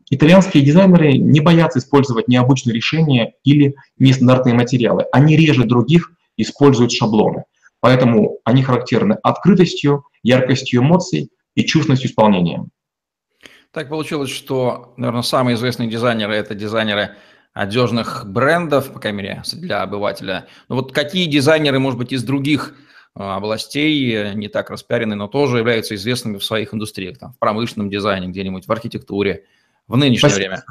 Итальянские 0.08 0.64
дизайнеры 0.64 1.18
не 1.18 1.40
боятся 1.40 1.80
использовать 1.80 2.26
необычные 2.26 2.72
решения 2.72 3.34
или 3.44 3.74
нестандартные 3.98 4.54
материалы. 4.54 5.04
Они 5.12 5.36
реже 5.36 5.64
других 5.64 6.12
используют 6.38 6.92
шаблоны. 6.92 7.44
Поэтому 7.80 8.40
они 8.44 8.62
характерны 8.62 9.18
открытостью, 9.22 10.04
яркостью 10.22 10.80
эмоций 10.80 11.30
и 11.54 11.64
чувственностью 11.64 12.10
исполнения. 12.10 12.64
Так 13.72 13.88
получилось, 13.88 14.30
что, 14.30 14.94
наверное, 14.96 15.22
самые 15.22 15.56
известные 15.56 15.88
дизайнеры– 15.88 16.34
это 16.36 16.54
дизайнеры 16.54 17.16
одежных 17.52 18.24
брендов, 18.26 18.92
по 18.92 18.98
крайней 18.98 19.18
мере, 19.18 19.42
для 19.54 19.82
обывателя. 19.82 20.46
Но 20.68 20.76
вот 20.76 20.92
какие 20.92 21.26
дизайнеры, 21.26 21.78
может 21.78 21.98
быть, 21.98 22.12
из 22.12 22.22
других 22.22 22.74
а, 23.14 23.36
областей, 23.36 24.34
не 24.34 24.48
так 24.48 24.70
распиарены, 24.70 25.14
но 25.14 25.26
тоже 25.26 25.58
являются 25.58 25.94
известными 25.94 26.38
в 26.38 26.44
своих 26.44 26.74
индустриях, 26.74 27.18
там, 27.18 27.32
в 27.32 27.38
промышленном 27.38 27.88
дизайне 27.88 28.28
где-нибудь, 28.28 28.66
в 28.66 28.72
архитектуре, 28.72 29.44
в 29.88 29.96
нынешнее 29.96 30.30
Спасибо. 30.30 30.48
время? 30.48 30.64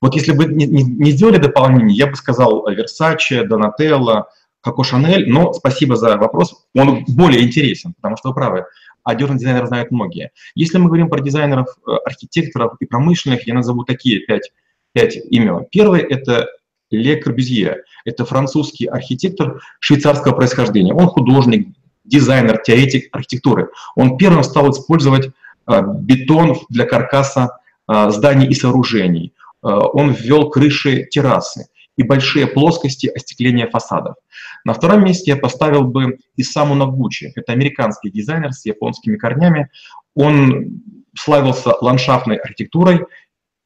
Вот 0.00 0.14
если 0.14 0.32
бы 0.32 0.46
не, 0.46 0.66
не, 0.66 0.82
не 0.82 1.10
сделали 1.12 1.38
дополнение, 1.38 1.96
я 1.96 2.06
бы 2.06 2.14
сказал 2.14 2.68
Versace, 2.68 3.46
Donatello, 3.46 4.24
Коко 4.62 4.84
Шанель, 4.84 5.28
но 5.28 5.52
спасибо 5.52 5.96
за 5.96 6.16
вопрос, 6.16 6.66
он 6.74 7.04
более 7.08 7.42
интересен, 7.42 7.94
потому 7.94 8.16
что 8.16 8.28
вы 8.28 8.34
правы, 8.34 8.64
одежный 9.02 9.38
дизайнер 9.38 9.66
знают 9.66 9.90
многие. 9.90 10.30
Если 10.54 10.78
мы 10.78 10.86
говорим 10.86 11.08
про 11.08 11.20
дизайнеров, 11.20 11.66
э, 11.86 11.90
архитекторов 12.06 12.74
и 12.78 12.86
промышленных, 12.86 13.46
я 13.46 13.54
назову 13.54 13.84
такие 13.84 14.20
пять, 14.20 14.52
пять 14.92 15.16
имен. 15.16 15.66
Первый– 15.70 16.00
это 16.10 16.48
Ле 16.90 17.16
Корбюзье. 17.16 17.82
Это 18.04 18.24
французский 18.24 18.86
архитектор 18.86 19.60
швейцарского 19.80 20.32
происхождения. 20.32 20.94
Он 20.94 21.06
художник, 21.06 21.68
дизайнер, 22.04 22.58
теоретик 22.58 23.08
архитектуры. 23.12 23.70
Он 23.96 24.16
первым 24.16 24.44
стал 24.44 24.70
использовать 24.70 25.26
э, 25.26 25.82
бетон 25.98 26.56
для 26.68 26.84
каркаса 26.84 27.58
э, 27.88 28.10
зданий 28.10 28.46
и 28.46 28.54
сооружений. 28.54 29.34
Он 29.64 30.10
ввел 30.10 30.50
крыши 30.50 31.04
террасы 31.04 31.68
и 31.96 32.02
большие 32.02 32.48
плоскости 32.48 33.06
остекления 33.06 33.68
фасадов. 33.68 34.16
На 34.64 34.74
втором 34.74 35.04
месте 35.04 35.32
я 35.32 35.36
поставил 35.36 35.84
бы 35.84 36.18
Исаму 36.36 36.74
Нагучи. 36.74 37.32
Это 37.34 37.52
американский 37.52 38.10
дизайнер 38.10 38.52
с 38.52 38.64
японскими 38.64 39.16
корнями. 39.16 39.70
Он 40.14 40.82
славился 41.16 41.74
ландшафтной 41.80 42.36
архитектурой 42.36 43.06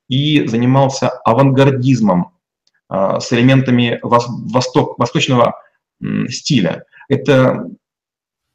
и 0.09 0.47
занимался 0.47 1.09
авангардизмом 1.09 2.33
а, 2.89 3.21
с 3.21 3.33
элементами 3.33 3.99
восток, 4.03 4.99
восточного 4.99 5.61
стиля. 6.29 6.85
Это 7.09 7.69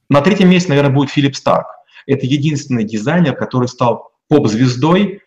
на 0.10 0.22
третьем 0.22 0.50
месте, 0.50 0.70
наверное, 0.70 0.94
будет 0.94 1.10
Филипп 1.10 1.36
Старк. 1.36 1.68
Это 2.06 2.26
единственный 2.26 2.84
дизайнер, 2.84 3.36
который 3.36 3.68
стал 3.68 4.12
поп-звездой 4.28 5.22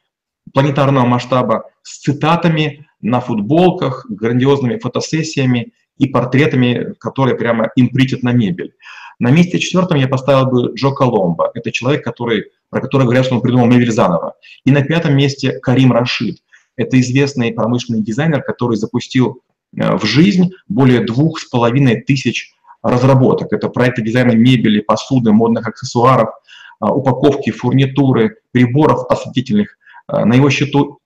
планетарного 0.53 1.07
масштаба 1.07 1.71
с 1.83 2.01
цитатами 2.01 2.87
на 3.01 3.21
футболках, 3.21 4.07
грандиозными 4.09 4.79
фотосессиями 4.79 5.73
и 5.99 6.07
портретами, 6.07 6.95
которые 6.99 7.37
прямо 7.37 7.71
импритят 7.77 8.23
на 8.23 8.33
мебель. 8.33 8.75
На 9.19 9.31
месте 9.31 9.59
четвертом 9.59 9.99
я 9.99 10.09
поставил 10.09 10.47
бы 10.47 10.73
Джо 10.75 10.91
Коломбо. 10.91 11.51
Это 11.55 11.71
человек, 11.71 12.05
который, 12.05 12.47
про 12.71 12.81
которого 12.81 13.07
говорят, 13.07 13.27
что 13.27 13.37
он 13.37 13.43
придумал 13.43 13.67
мебель 13.67 13.93
заново. 13.93 14.35
И 14.65 14.71
на 14.71 14.83
пятом 14.83 15.17
месте 15.17 15.59
Карим 15.61 15.93
Рашид. 15.93 16.39
Это 16.77 17.01
известный 17.01 17.53
промышленный 17.53 18.03
дизайнер, 18.03 18.43
который 18.43 18.77
запустил 18.77 19.43
э, 19.77 19.97
в 19.97 20.05
жизнь 20.05 20.51
более 20.69 21.01
двух 21.01 21.39
с 21.39 21.45
половиной 21.45 22.01
тысяч 22.01 22.53
разработок. 22.83 23.53
Это 23.53 23.69
проекты 23.69 24.03
дизайна 24.03 24.33
мебели, 24.33 24.81
посуды, 24.81 25.31
модных 25.31 25.69
аксессуаров, 25.69 26.31
э, 26.31 26.87
упаковки, 26.87 27.51
фурнитуры, 27.51 28.39
приборов 28.51 29.09
осветительных. 29.09 29.79
Э, 30.09 30.25
на 30.25 30.35
его 30.35 30.51
счету 30.51 30.99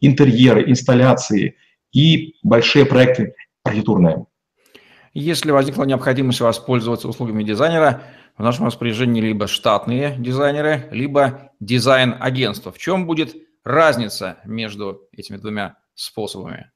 интерьеры, 0.00 0.68
инсталляции 0.68 1.54
и 1.92 2.34
большие 2.42 2.84
проекты 2.84 3.34
архитектурные. 3.62 4.26
Если 5.14 5.50
возникла 5.50 5.84
необходимость 5.84 6.40
воспользоваться 6.40 7.08
услугами 7.08 7.44
дизайнера, 7.44 8.02
в 8.36 8.42
нашем 8.42 8.66
распоряжении 8.66 9.20
либо 9.20 9.46
штатные 9.46 10.16
дизайнеры, 10.18 10.88
либо 10.90 11.52
дизайн-агентство. 11.60 12.72
В 12.72 12.78
чем 12.78 13.06
будет 13.06 13.34
разница 13.62 14.38
между 14.44 15.08
этими 15.12 15.36
двумя 15.36 15.76
способами? 15.94 16.70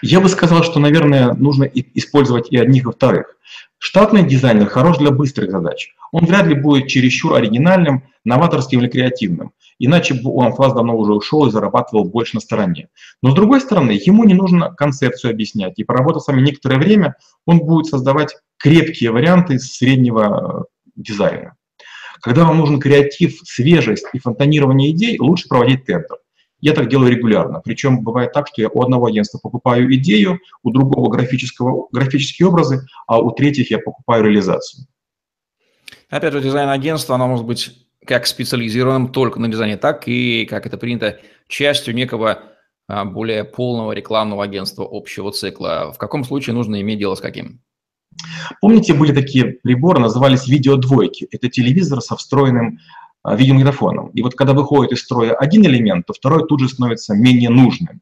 Я 0.00 0.20
бы 0.20 0.28
сказал, 0.28 0.62
что, 0.62 0.78
наверное, 0.78 1.32
нужно 1.34 1.64
использовать 1.64 2.50
и 2.50 2.56
одних, 2.56 2.86
и 2.86 2.92
вторых. 2.92 3.36
Штатный 3.84 4.22
дизайнер 4.22 4.66
хорош 4.66 4.98
для 4.98 5.10
быстрых 5.10 5.50
задач. 5.50 5.92
Он 6.12 6.24
вряд 6.24 6.46
ли 6.46 6.54
будет 6.54 6.86
чересчур 6.86 7.34
оригинальным, 7.34 8.04
новаторским 8.24 8.78
или 8.78 8.86
креативным. 8.86 9.54
Иначе 9.80 10.14
бы 10.14 10.32
вас 10.32 10.72
давно 10.72 10.96
уже 10.96 11.14
ушел 11.14 11.48
и 11.48 11.50
зарабатывал 11.50 12.04
больше 12.04 12.36
на 12.36 12.40
стороне. 12.40 12.90
Но 13.22 13.32
с 13.32 13.34
другой 13.34 13.60
стороны, 13.60 13.90
ему 13.90 14.22
не 14.22 14.34
нужно 14.34 14.72
концепцию 14.72 15.32
объяснять. 15.32 15.80
И 15.80 15.84
поработав 15.84 16.22
с 16.22 16.28
вами 16.28 16.42
некоторое 16.42 16.78
время, 16.78 17.16
он 17.44 17.58
будет 17.58 17.86
создавать 17.86 18.36
крепкие 18.56 19.10
варианты 19.10 19.58
среднего 19.58 20.68
э, 20.68 20.92
дизайна. 20.94 21.56
Когда 22.20 22.44
вам 22.44 22.58
нужен 22.58 22.78
креатив, 22.78 23.40
свежесть 23.42 24.06
и 24.12 24.20
фонтанирование 24.20 24.92
идей, 24.92 25.18
лучше 25.18 25.48
проводить 25.48 25.86
тендер. 25.86 26.18
Я 26.62 26.74
так 26.74 26.88
делаю 26.88 27.10
регулярно. 27.10 27.60
Причем 27.60 28.02
бывает 28.02 28.32
так, 28.32 28.46
что 28.46 28.62
я 28.62 28.68
у 28.68 28.82
одного 28.82 29.06
агентства 29.06 29.38
покупаю 29.38 29.92
идею, 29.96 30.38
у 30.62 30.70
другого 30.70 31.10
графического, 31.10 31.88
графические 31.90 32.48
образы, 32.48 32.86
а 33.08 33.20
у 33.20 33.32
третьих 33.32 33.72
я 33.72 33.78
покупаю 33.78 34.24
реализацию. 34.24 34.86
Опять 36.08 36.32
же, 36.32 36.40
дизайн-агентство, 36.40 37.16
оно 37.16 37.26
может 37.26 37.44
быть 37.44 37.72
как 38.06 38.26
специализированным 38.26 39.08
только 39.08 39.40
на 39.40 39.48
дизайне, 39.48 39.76
так 39.76 40.06
и, 40.06 40.46
как 40.46 40.66
это 40.66 40.78
принято, 40.78 41.18
частью 41.48 41.94
некого 41.94 42.44
а, 42.86 43.04
более 43.04 43.42
полного 43.42 43.92
рекламного 43.92 44.44
агентства 44.44 44.86
общего 44.88 45.32
цикла. 45.32 45.92
В 45.92 45.98
каком 45.98 46.22
случае 46.22 46.54
нужно 46.54 46.80
иметь 46.80 47.00
дело 47.00 47.16
с 47.16 47.20
каким? 47.20 47.60
Помните, 48.60 48.94
были 48.94 49.12
такие 49.12 49.54
приборы, 49.62 49.98
назывались 49.98 50.46
видеодвойки. 50.46 51.26
Это 51.32 51.48
телевизор 51.48 52.00
со 52.00 52.16
встроенным 52.16 52.78
видеомагнитофоном. 53.24 54.08
И 54.10 54.22
вот 54.22 54.34
когда 54.34 54.52
выходит 54.52 54.92
из 54.92 55.02
строя 55.02 55.34
один 55.34 55.64
элемент, 55.64 56.06
то 56.06 56.12
второй 56.12 56.46
тут 56.46 56.60
же 56.60 56.68
становится 56.68 57.14
менее 57.14 57.50
нужным. 57.50 58.00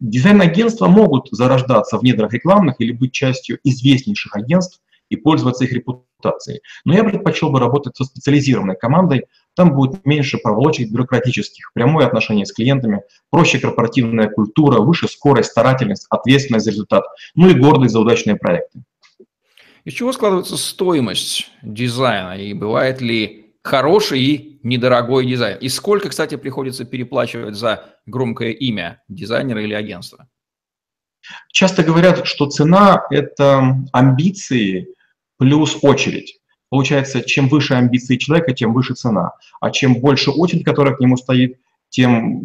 Дизайн-агентства 0.00 0.88
могут 0.88 1.28
зарождаться 1.30 1.98
в 1.98 2.02
недрах 2.02 2.32
рекламных 2.32 2.76
или 2.80 2.92
быть 2.92 3.12
частью 3.12 3.58
известнейших 3.64 4.36
агентств 4.36 4.80
и 5.08 5.16
пользоваться 5.16 5.64
их 5.64 5.72
репутацией. 5.72 6.60
Но 6.84 6.94
я 6.94 7.04
предпочел 7.04 7.50
бы 7.50 7.60
работать 7.60 7.96
со 7.96 8.04
специализированной 8.04 8.76
командой, 8.76 9.26
там 9.54 9.74
будет 9.74 10.04
меньше 10.04 10.38
проволочек 10.38 10.90
бюрократических, 10.90 11.72
прямое 11.72 12.06
отношение 12.06 12.44
с 12.44 12.52
клиентами, 12.52 13.02
проще 13.30 13.58
корпоративная 13.58 14.28
культура, 14.28 14.80
выше 14.80 15.08
скорость, 15.08 15.50
старательность, 15.50 16.06
ответственность 16.10 16.64
за 16.64 16.72
результат, 16.72 17.04
ну 17.34 17.48
и 17.48 17.54
гордость 17.54 17.92
за 17.92 18.00
удачные 18.00 18.36
проекты. 18.36 18.82
Из 19.84 19.92
чего 19.92 20.12
складывается 20.12 20.56
стоимость 20.56 21.48
дизайна 21.62 22.36
и 22.36 22.52
бывает 22.52 23.00
ли 23.00 23.45
хороший 23.66 24.20
и 24.20 24.60
недорогой 24.62 25.26
дизайн. 25.26 25.58
И 25.58 25.68
сколько, 25.68 26.08
кстати, 26.08 26.36
приходится 26.36 26.84
переплачивать 26.84 27.56
за 27.56 27.84
громкое 28.06 28.52
имя 28.52 29.02
дизайнера 29.08 29.62
или 29.62 29.74
агентства? 29.74 30.28
Часто 31.52 31.82
говорят, 31.82 32.26
что 32.26 32.46
цена– 32.46 33.04
это 33.10 33.84
амбиции 33.92 34.88
плюс 35.38 35.78
очередь. 35.82 36.38
Получается, 36.68 37.22
чем 37.22 37.48
выше 37.48 37.74
амбиции 37.74 38.16
человека, 38.16 38.52
тем 38.52 38.72
выше 38.72 38.94
цена. 38.94 39.32
А 39.60 39.70
чем 39.70 39.96
больше 39.96 40.30
очередь, 40.30 40.64
которая 40.64 40.94
к 40.94 41.00
нему 41.00 41.16
стоит, 41.16 41.58
тем 41.88 42.40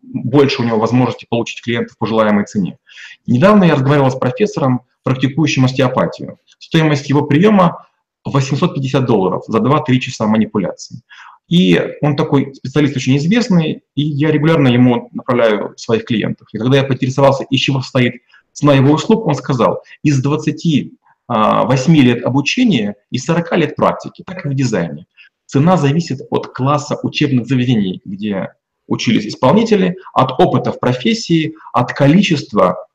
больше 0.00 0.62
у 0.62 0.64
него 0.64 0.78
возможности 0.78 1.26
получить 1.28 1.62
клиентов 1.62 1.96
по 1.98 2.06
желаемой 2.06 2.44
цене. 2.44 2.78
Недавно 3.26 3.64
я 3.64 3.74
разговаривал 3.74 4.10
с 4.10 4.16
профессором, 4.16 4.82
практикующим 5.02 5.64
остеопатию. 5.64 6.38
Стоимость 6.58 7.08
его 7.08 7.22
приема 7.22 7.86
850 8.24 9.04
долларов 9.04 9.44
за 9.46 9.58
2-3 9.58 9.98
часа 9.98 10.26
манипуляций. 10.26 11.02
И 11.48 11.80
он 12.00 12.16
такой 12.16 12.54
специалист 12.54 12.96
очень 12.96 13.16
известный, 13.16 13.82
и 13.94 14.02
я 14.02 14.30
регулярно 14.30 14.68
ему 14.68 15.10
направляю 15.12 15.74
своих 15.76 16.04
клиентов. 16.04 16.48
И 16.52 16.58
когда 16.58 16.78
я 16.78 16.84
поинтересовался, 16.84 17.44
из 17.44 17.60
чего 17.60 17.82
состоит 17.82 18.22
цена 18.52 18.74
его 18.74 18.92
услуг, 18.92 19.26
он 19.26 19.34
сказал, 19.34 19.82
из 20.02 20.22
28 20.22 20.90
а, 21.28 21.74
лет 21.88 22.24
обучения 22.24 22.96
и 23.10 23.18
40 23.18 23.56
лет 23.56 23.76
практики, 23.76 24.22
так 24.24 24.46
и 24.46 24.48
в 24.48 24.54
дизайне. 24.54 25.06
Цена 25.46 25.76
зависит 25.76 26.20
от 26.30 26.46
класса 26.46 26.98
учебных 27.02 27.46
заведений, 27.46 28.00
где 28.04 28.54
учились 28.86 29.26
исполнители, 29.26 29.96
от 30.14 30.32
опыта 30.40 30.72
в 30.72 30.80
профессии, 30.80 31.54
от 31.72 31.92
количества 31.92 32.86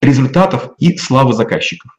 результатов 0.00 0.70
и 0.78 0.96
славы 0.96 1.34
заказчиков. 1.34 1.98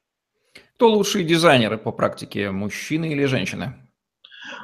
Кто 0.77 0.91
лучшие 0.91 1.25
дизайнеры 1.25 1.79
по 1.79 1.91
практике, 1.91 2.51
мужчины 2.51 3.11
или 3.11 3.25
женщины? 3.25 3.73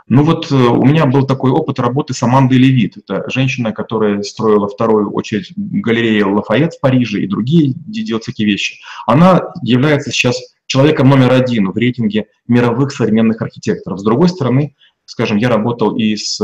Ну 0.08 0.23
вот 0.23 0.52
э, 0.52 0.56
у 0.56 0.86
меня 0.86 1.08
был 1.08 1.26
такой 1.26 1.49
опыт 1.49 1.80
работы 1.80 2.13
с 2.13 2.21
Амандой 2.21 2.60
Левит. 2.60 2.97
Это 2.97 3.28
женщина, 3.32 3.71
которая 3.71 4.21
строила 4.21 4.67
вторую 4.67 5.12
очередь 5.12 5.52
галерею 5.56 6.36
Лафайет 6.36 6.76
в 6.76 6.82
Париже 6.82 7.21
и 7.21 7.28
другие 7.28 7.73
делают 7.76 8.26
такие 8.26 8.47
вещи. 8.47 8.76
Она 9.08 9.41
является 9.63 10.12
сейчас 10.12 10.39
человеком 10.67 11.10
номер 11.10 11.34
один 11.34 11.71
в 11.71 11.78
рейтинге 11.78 12.28
мировых 12.47 12.91
современных 12.91 13.41
архитекторов. 13.41 13.99
С 13.99 14.04
другой 14.04 14.30
стороны, 14.30 14.76
скажем, 15.06 15.38
я 15.38 15.49
работал 15.49 15.97
и 15.97 16.15
с 16.15 16.39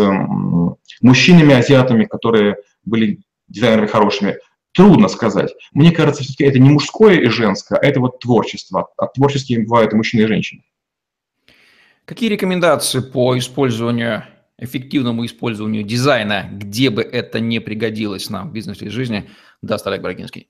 мужчинами-азиатами, 1.03 2.05
которые 2.05 2.55
были 2.85 3.19
дизайнерами 3.47 3.85
хорошими. 3.85 4.37
Трудно 4.79 5.09
сказать. 5.09 5.51
Мне 5.73 5.91
кажется, 5.91 6.23
все-таки 6.23 6.45
это 6.45 6.57
не 6.57 6.69
мужское 6.69 7.19
и 7.19 7.27
женское, 7.27 7.77
а 7.77 7.85
это 7.85 7.99
вот 7.99 8.21
творчество. 8.21 8.87
А 8.95 9.07
творческие 9.07 9.65
бывают 9.65 9.91
и 9.91 9.97
мужчины, 9.97 10.21
и 10.21 10.25
женщины. 10.25 10.63
Какие 12.05 12.29
рекомендации 12.29 13.01
по 13.01 13.37
использованию, 13.37 14.23
эффективному 14.57 15.25
использованию 15.25 15.83
дизайна, 15.83 16.47
где 16.53 16.91
бы 16.91 17.01
это 17.01 17.41
не 17.41 17.59
пригодилось 17.59 18.29
нам 18.29 18.51
в 18.51 18.53
бизнесе 18.53 18.85
и 18.85 18.89
жизни, 18.89 19.29
даст 19.61 19.85
Олег 19.85 20.01
Брагинский? 20.01 20.47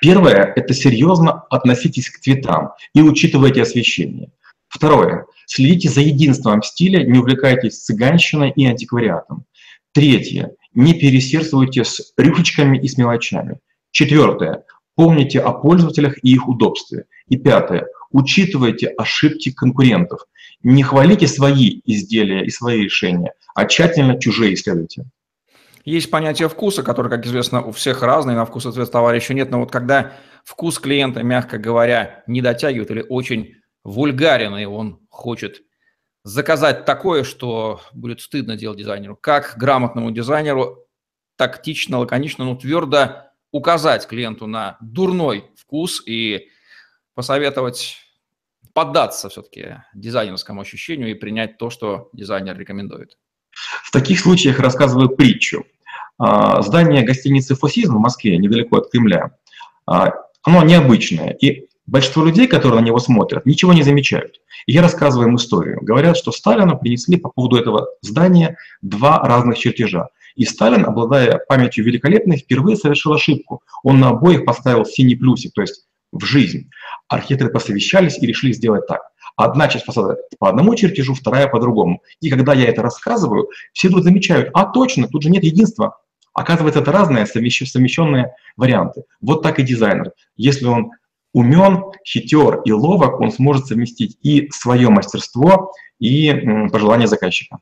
Первое– 0.00 0.54
это 0.56 0.72
серьезно 0.72 1.42
относитесь 1.50 2.08
к 2.08 2.20
цветам 2.20 2.72
и 2.94 3.02
учитывайте 3.02 3.60
освещение. 3.60 4.32
Второе– 4.68 5.26
следите 5.44 5.90
за 5.90 6.00
единством 6.00 6.62
стиля, 6.62 7.04
не 7.04 7.18
увлекайтесь 7.18 7.84
цыганщиной 7.84 8.54
и 8.56 8.64
антиквариатом. 8.64 9.44
Третье– 9.92 10.52
не 10.74 10.94
пересердствуйте 10.94 11.84
с 11.84 12.12
рюшечками 12.16 12.78
и 12.78 12.88
с 12.88 12.98
мелочами. 12.98 13.60
Четвертое– 13.90 14.64
помните 14.96 15.40
о 15.40 15.52
пользователях 15.52 16.18
и 16.22 16.32
их 16.32 16.48
удобстве. 16.48 17.06
И 17.28 17.36
пятое 17.36 17.86
учитывайте 18.10 18.88
ошибки 18.88 19.52
конкурентов. 19.52 20.20
Не 20.62 20.82
хвалите 20.82 21.26
свои 21.26 21.80
изделия 21.84 22.44
и 22.44 22.50
свои 22.50 22.82
решения, 22.82 23.32
а 23.54 23.66
тщательно 23.66 24.18
чужие 24.18 24.54
исследуйте. 24.54 25.04
Есть 25.84 26.10
понятие 26.10 26.48
вкуса, 26.48 26.82
которое, 26.82 27.10
как 27.10 27.26
известно, 27.26 27.62
у 27.62 27.72
всех 27.72 28.02
разный, 28.02 28.34
на 28.34 28.46
вкус 28.46 28.64
ответ 28.64 28.90
товарища 28.90 29.34
нет, 29.34 29.50
но 29.50 29.60
вот 29.60 29.70
когда 29.70 30.12
вкус 30.42 30.78
клиента, 30.78 31.22
мягко 31.22 31.58
говоря, 31.58 32.24
не 32.26 32.40
дотягивает 32.40 32.90
или 32.90 33.04
очень 33.06 33.56
вульгарен, 33.82 34.56
и 34.56 34.64
он 34.64 35.00
хочет 35.10 35.62
заказать 36.24 36.86
такое, 36.86 37.22
что 37.22 37.80
будет 37.92 38.20
стыдно 38.20 38.56
делать 38.56 38.78
дизайнеру, 38.78 39.16
как 39.16 39.54
грамотному 39.56 40.10
дизайнеру 40.10 40.86
тактично, 41.36 41.98
лаконично, 41.98 42.44
но 42.44 42.56
твердо 42.56 43.30
указать 43.52 44.06
клиенту 44.08 44.46
на 44.46 44.78
дурной 44.80 45.44
вкус 45.56 46.02
и 46.06 46.48
посоветовать 47.14 47.98
поддаться 48.72 49.28
все-таки 49.28 49.76
дизайнерскому 49.94 50.62
ощущению 50.62 51.10
и 51.10 51.14
принять 51.14 51.58
то, 51.58 51.70
что 51.70 52.08
дизайнер 52.12 52.58
рекомендует? 52.58 53.18
В 53.84 53.92
таких 53.92 54.18
случаях 54.18 54.58
рассказываю 54.58 55.10
притчу. 55.10 55.64
А, 56.18 56.62
здание 56.62 57.04
гостиницы 57.04 57.54
«Фосизм» 57.54 57.96
в 57.96 58.00
Москве, 58.00 58.36
недалеко 58.38 58.78
от 58.78 58.90
Кремля, 58.90 59.36
а, 59.86 60.10
оно 60.42 60.64
необычное, 60.64 61.30
и 61.30 61.68
большинство 61.86 62.24
людей, 62.24 62.46
которые 62.46 62.80
на 62.80 62.84
него 62.84 62.98
смотрят, 62.98 63.46
ничего 63.46 63.72
не 63.72 63.82
замечают. 63.82 64.40
И 64.66 64.72
я 64.72 64.82
рассказываю 64.82 65.28
им 65.28 65.36
историю. 65.36 65.78
Говорят, 65.82 66.16
что 66.16 66.32
Сталину 66.32 66.78
принесли 66.78 67.16
по 67.16 67.30
поводу 67.30 67.56
этого 67.56 67.88
здания 68.00 68.56
два 68.82 69.18
разных 69.20 69.58
чертежа. 69.58 70.08
И 70.36 70.44
Сталин, 70.44 70.84
обладая 70.84 71.40
памятью 71.48 71.84
великолепной, 71.84 72.38
впервые 72.38 72.76
совершил 72.76 73.12
ошибку. 73.12 73.62
Он 73.82 74.00
на 74.00 74.10
обоих 74.10 74.44
поставил 74.44 74.84
синий 74.84 75.14
плюсик, 75.14 75.52
то 75.54 75.60
есть 75.60 75.86
в 76.10 76.24
жизнь. 76.24 76.70
Архитекторы 77.08 77.52
посовещались 77.52 78.18
и 78.18 78.26
решили 78.26 78.52
сделать 78.52 78.86
так. 78.86 79.02
Одна 79.36 79.68
часть 79.68 79.84
фасада 79.84 80.16
по 80.38 80.48
одному 80.48 80.74
чертежу, 80.74 81.14
вторая 81.14 81.48
по 81.48 81.60
другому. 81.60 82.02
И 82.20 82.30
когда 82.30 82.54
я 82.54 82.68
это 82.68 82.82
рассказываю, 82.82 83.48
все 83.72 83.88
тут 83.88 84.04
замечают, 84.04 84.50
а 84.54 84.66
точно, 84.66 85.08
тут 85.08 85.22
же 85.22 85.30
нет 85.30 85.44
единства. 85.44 85.98
Оказывается, 86.32 86.80
это 86.80 86.92
разные 86.92 87.26
совмещенные 87.26 88.34
варианты. 88.56 89.04
Вот 89.20 89.42
так 89.42 89.60
и 89.60 89.62
дизайнер. 89.62 90.12
Если 90.36 90.66
он 90.66 90.90
умен, 91.34 91.82
хитер 92.06 92.62
и 92.64 92.72
ловок, 92.72 93.20
он 93.20 93.30
сможет 93.30 93.66
совместить 93.66 94.16
и 94.22 94.48
свое 94.50 94.88
мастерство, 94.88 95.72
и 95.98 96.32
пожелания 96.72 97.06
заказчика. 97.06 97.58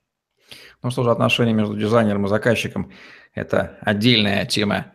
Ну 0.83 0.91
что 0.91 1.03
же, 1.03 1.11
отношения 1.11 1.53
между 1.53 1.77
дизайнером 1.77 2.27
и 2.27 2.29
заказчиком– 2.29 2.93
это 3.35 3.79
отдельная 3.81 4.45
тема, 4.47 4.93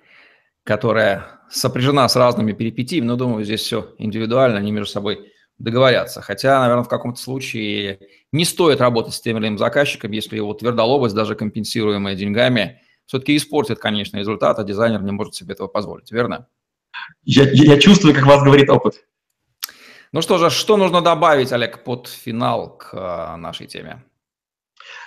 которая 0.63 1.25
сопряжена 1.49 2.07
с 2.07 2.15
разными 2.15 2.51
перипетиями, 2.51 3.05
но 3.05 3.15
думаю, 3.15 3.43
здесь 3.43 3.61
все 3.61 3.93
индивидуально, 3.97 4.59
они 4.59 4.71
между 4.71 4.91
собой 4.91 5.31
договорятся. 5.57 6.21
Хотя, 6.21 6.59
наверное, 6.59 6.83
в 6.83 6.89
каком-то 6.89 7.19
случае 7.19 7.99
не 8.31 8.45
стоит 8.45 8.79
работать 8.79 9.15
с 9.15 9.21
тем 9.21 9.37
или 9.37 9.47
иным 9.47 9.57
заказчиком, 9.57 10.11
если 10.11 10.35
его 10.35 10.53
твердолобость, 10.53 11.15
даже 11.15 11.35
компенсируемая 11.35 12.15
деньгами, 12.15 12.81
все-таки 13.05 13.35
испортит, 13.35 13.79
конечно, 13.79 14.17
результат, 14.17 14.59
а 14.59 14.63
дизайнер 14.63 15.01
не 15.01 15.11
может 15.11 15.33
себе 15.33 15.53
этого 15.53 15.67
позволить, 15.67 16.11
верно? 16.11 16.47
Я, 17.23 17.49
я 17.51 17.79
чувствую, 17.79 18.13
как 18.13 18.25
вас 18.25 18.43
говорит 18.43 18.69
опыт. 18.69 19.05
Ну 20.11 20.21
что 20.21 20.37
же, 20.37 20.49
что 20.49 20.77
нужно 20.77 21.01
добавить, 21.01 21.51
Олег, 21.51 21.83
под 21.83 22.07
финал 22.07 22.77
к 22.77 22.89
а, 22.93 23.37
нашей 23.37 23.67
теме? 23.67 24.03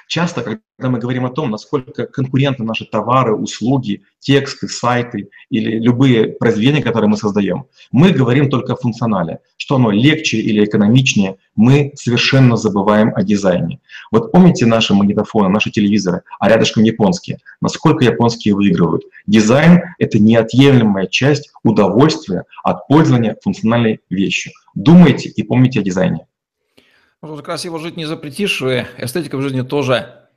Часто, 0.09 0.43
когда 0.43 0.61
мы 0.81 0.99
говорим 0.99 1.25
о 1.25 1.31
том, 1.31 1.51
насколько 1.51 2.05
конкурентны 2.05 2.65
наши 2.65 2.85
товары, 2.85 3.35
услуги, 3.35 4.03
тексты, 4.19 4.67
сайты 4.67 5.29
или 5.51 5.79
любые 5.79 6.33
произведения, 6.33 6.83
которые 6.83 7.09
мы 7.09 7.17
создаем, 7.17 7.67
мы 7.93 8.11
говорим 8.11 8.51
только 8.51 8.73
о 8.73 8.77
функционале. 8.77 9.39
Что 9.57 9.77
оно 9.77 9.93
легче 9.93 10.39
или 10.39 10.65
экономичнее, 10.65 11.37
мы 11.55 11.93
совершенно 11.95 12.57
забываем 12.57 13.13
о 13.15 13.23
дизайне. 13.23 13.79
Вот 14.11 14.33
помните 14.33 14.67
наши 14.67 14.95
магнитофоны, 14.95 15.49
наши 15.49 15.71
телевизоры, 15.71 16.23
а 16.41 16.49
рядышком 16.49 16.83
японские? 16.83 17.39
Насколько 17.61 18.05
японские 18.05 18.55
выигрывают? 18.55 19.05
Дизайн— 19.29 19.81
это 19.99 20.19
неотъемлемая 20.19 21.07
часть 21.07 21.53
удовольствия 21.63 22.45
от 22.65 22.89
пользования 22.89 23.37
функциональной 23.43 24.01
вещью. 24.11 24.53
Думайте 24.75 25.29
и 25.29 25.43
помните 25.45 25.81
о 25.81 25.83
дизайне. 25.85 26.27
Потому 27.21 27.37
что 27.37 27.45
красиво 27.45 27.79
жить 27.79 27.97
не 27.97 28.07
запретишь, 28.07 28.63
и 28.63 28.87
эстетика 28.99 29.37
в 29.37 29.43
жизни 29.43 29.63
тоже 29.63 30.29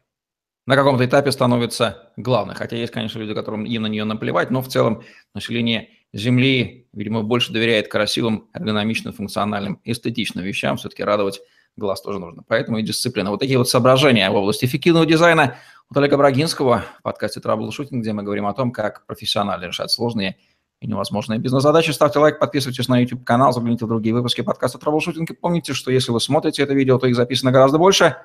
на 0.65 0.75
каком-то 0.75 1.05
этапе 1.05 1.31
становится 1.31 2.11
главной. 2.17 2.55
Хотя 2.55 2.75
есть, 2.75 2.91
конечно, 2.91 3.19
люди, 3.19 3.33
которым 3.33 3.65
им 3.65 3.81
на 3.81 3.87
нее 3.87 4.03
наплевать, 4.03 4.51
но 4.51 4.61
в 4.61 4.67
целом 4.67 5.03
население 5.33 5.89
Земли, 6.13 6.87
видимо, 6.93 7.23
больше 7.23 7.51
доверяет 7.51 7.87
красивым, 7.87 8.47
эргономичным, 8.53 9.13
функциональным, 9.13 9.81
эстетичным 9.83 10.45
вещам. 10.45 10.77
Все-таки 10.77 11.03
радовать 11.03 11.41
глаз 11.75 12.01
тоже 12.01 12.19
нужно. 12.19 12.43
Поэтому 12.47 12.77
и 12.77 12.83
дисциплина. 12.83 13.31
Вот 13.31 13.39
такие 13.39 13.57
вот 13.57 13.67
соображения 13.67 14.29
в 14.29 14.35
области 14.35 14.65
эффективного 14.65 15.07
дизайна 15.07 15.57
от 15.89 15.97
Олега 15.97 16.17
Брагинского 16.17 16.85
в 16.99 17.01
подкасте 17.01 17.39
Troubleshooting, 17.39 17.99
где 17.99 18.13
мы 18.13 18.21
говорим 18.21 18.45
о 18.45 18.53
том, 18.53 18.71
как 18.71 19.07
профессионально 19.07 19.65
решать 19.65 19.89
сложные 19.89 20.37
и 20.83 20.87
невозможные 20.87 21.39
бизнес-задачи. 21.39 21.91
Ставьте 21.91 22.19
лайк, 22.19 22.39
подписывайтесь 22.39 22.89
на 22.89 22.99
YouTube-канал, 22.99 23.53
загляните 23.53 23.85
в 23.85 23.87
другие 23.87 24.13
выпуски 24.13 24.41
подкаста 24.41 24.77
Troubleshooting. 24.77 25.25
И 25.29 25.33
помните, 25.33 25.73
что 25.73 25.91
если 25.91 26.11
вы 26.11 26.19
смотрите 26.19 26.61
это 26.61 26.73
видео, 26.73 26.99
то 26.99 27.07
их 27.07 27.15
записано 27.15 27.51
гораздо 27.51 27.77
больше. 27.77 28.17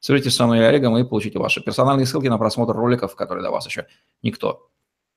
Свяжитесь 0.00 0.34
со 0.34 0.46
мной 0.46 0.60
и 0.60 0.62
Олегом 0.62 0.96
и 0.96 1.04
получите 1.04 1.38
ваши 1.38 1.62
персональные 1.62 2.06
ссылки 2.06 2.28
на 2.28 2.38
просмотр 2.38 2.74
роликов, 2.74 3.14
которые 3.14 3.44
до 3.44 3.50
вас 3.50 3.66
еще 3.66 3.86
никто 4.22 4.70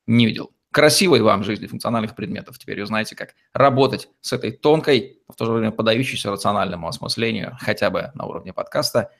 не 0.05 0.25
видел. 0.25 0.51
Красивой 0.71 1.21
вам 1.21 1.45
жизни 1.45 1.65
функциональных 1.65 2.13
предметов. 2.13 2.59
Теперь 2.59 2.81
вы 2.81 2.85
знаете, 2.85 3.15
как 3.15 3.35
работать 3.53 4.09
с 4.19 4.33
этой 4.33 4.51
тонкой, 4.51 5.21
в 5.29 5.35
то 5.35 5.45
же 5.45 5.53
время 5.53 5.71
подающейся 5.71 6.29
рациональному 6.29 6.89
осмыслению, 6.89 7.57
хотя 7.61 7.89
бы 7.89 8.11
на 8.15 8.25
уровне 8.25 8.51
подкаста, 8.51 9.11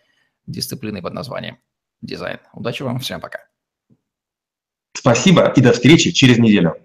дисциплиной 0.46 1.02
под 1.02 1.13
названием 1.13 1.58
дизайн. 2.02 2.39
Удачи 2.52 2.84
вам, 2.84 3.00
всем 3.00 3.22
пока. 3.22 3.48
Спасибо 4.94 5.54
и 5.56 5.62
до 5.62 5.72
встречи 5.72 6.12
через 6.12 6.38
неделю. 6.38 6.85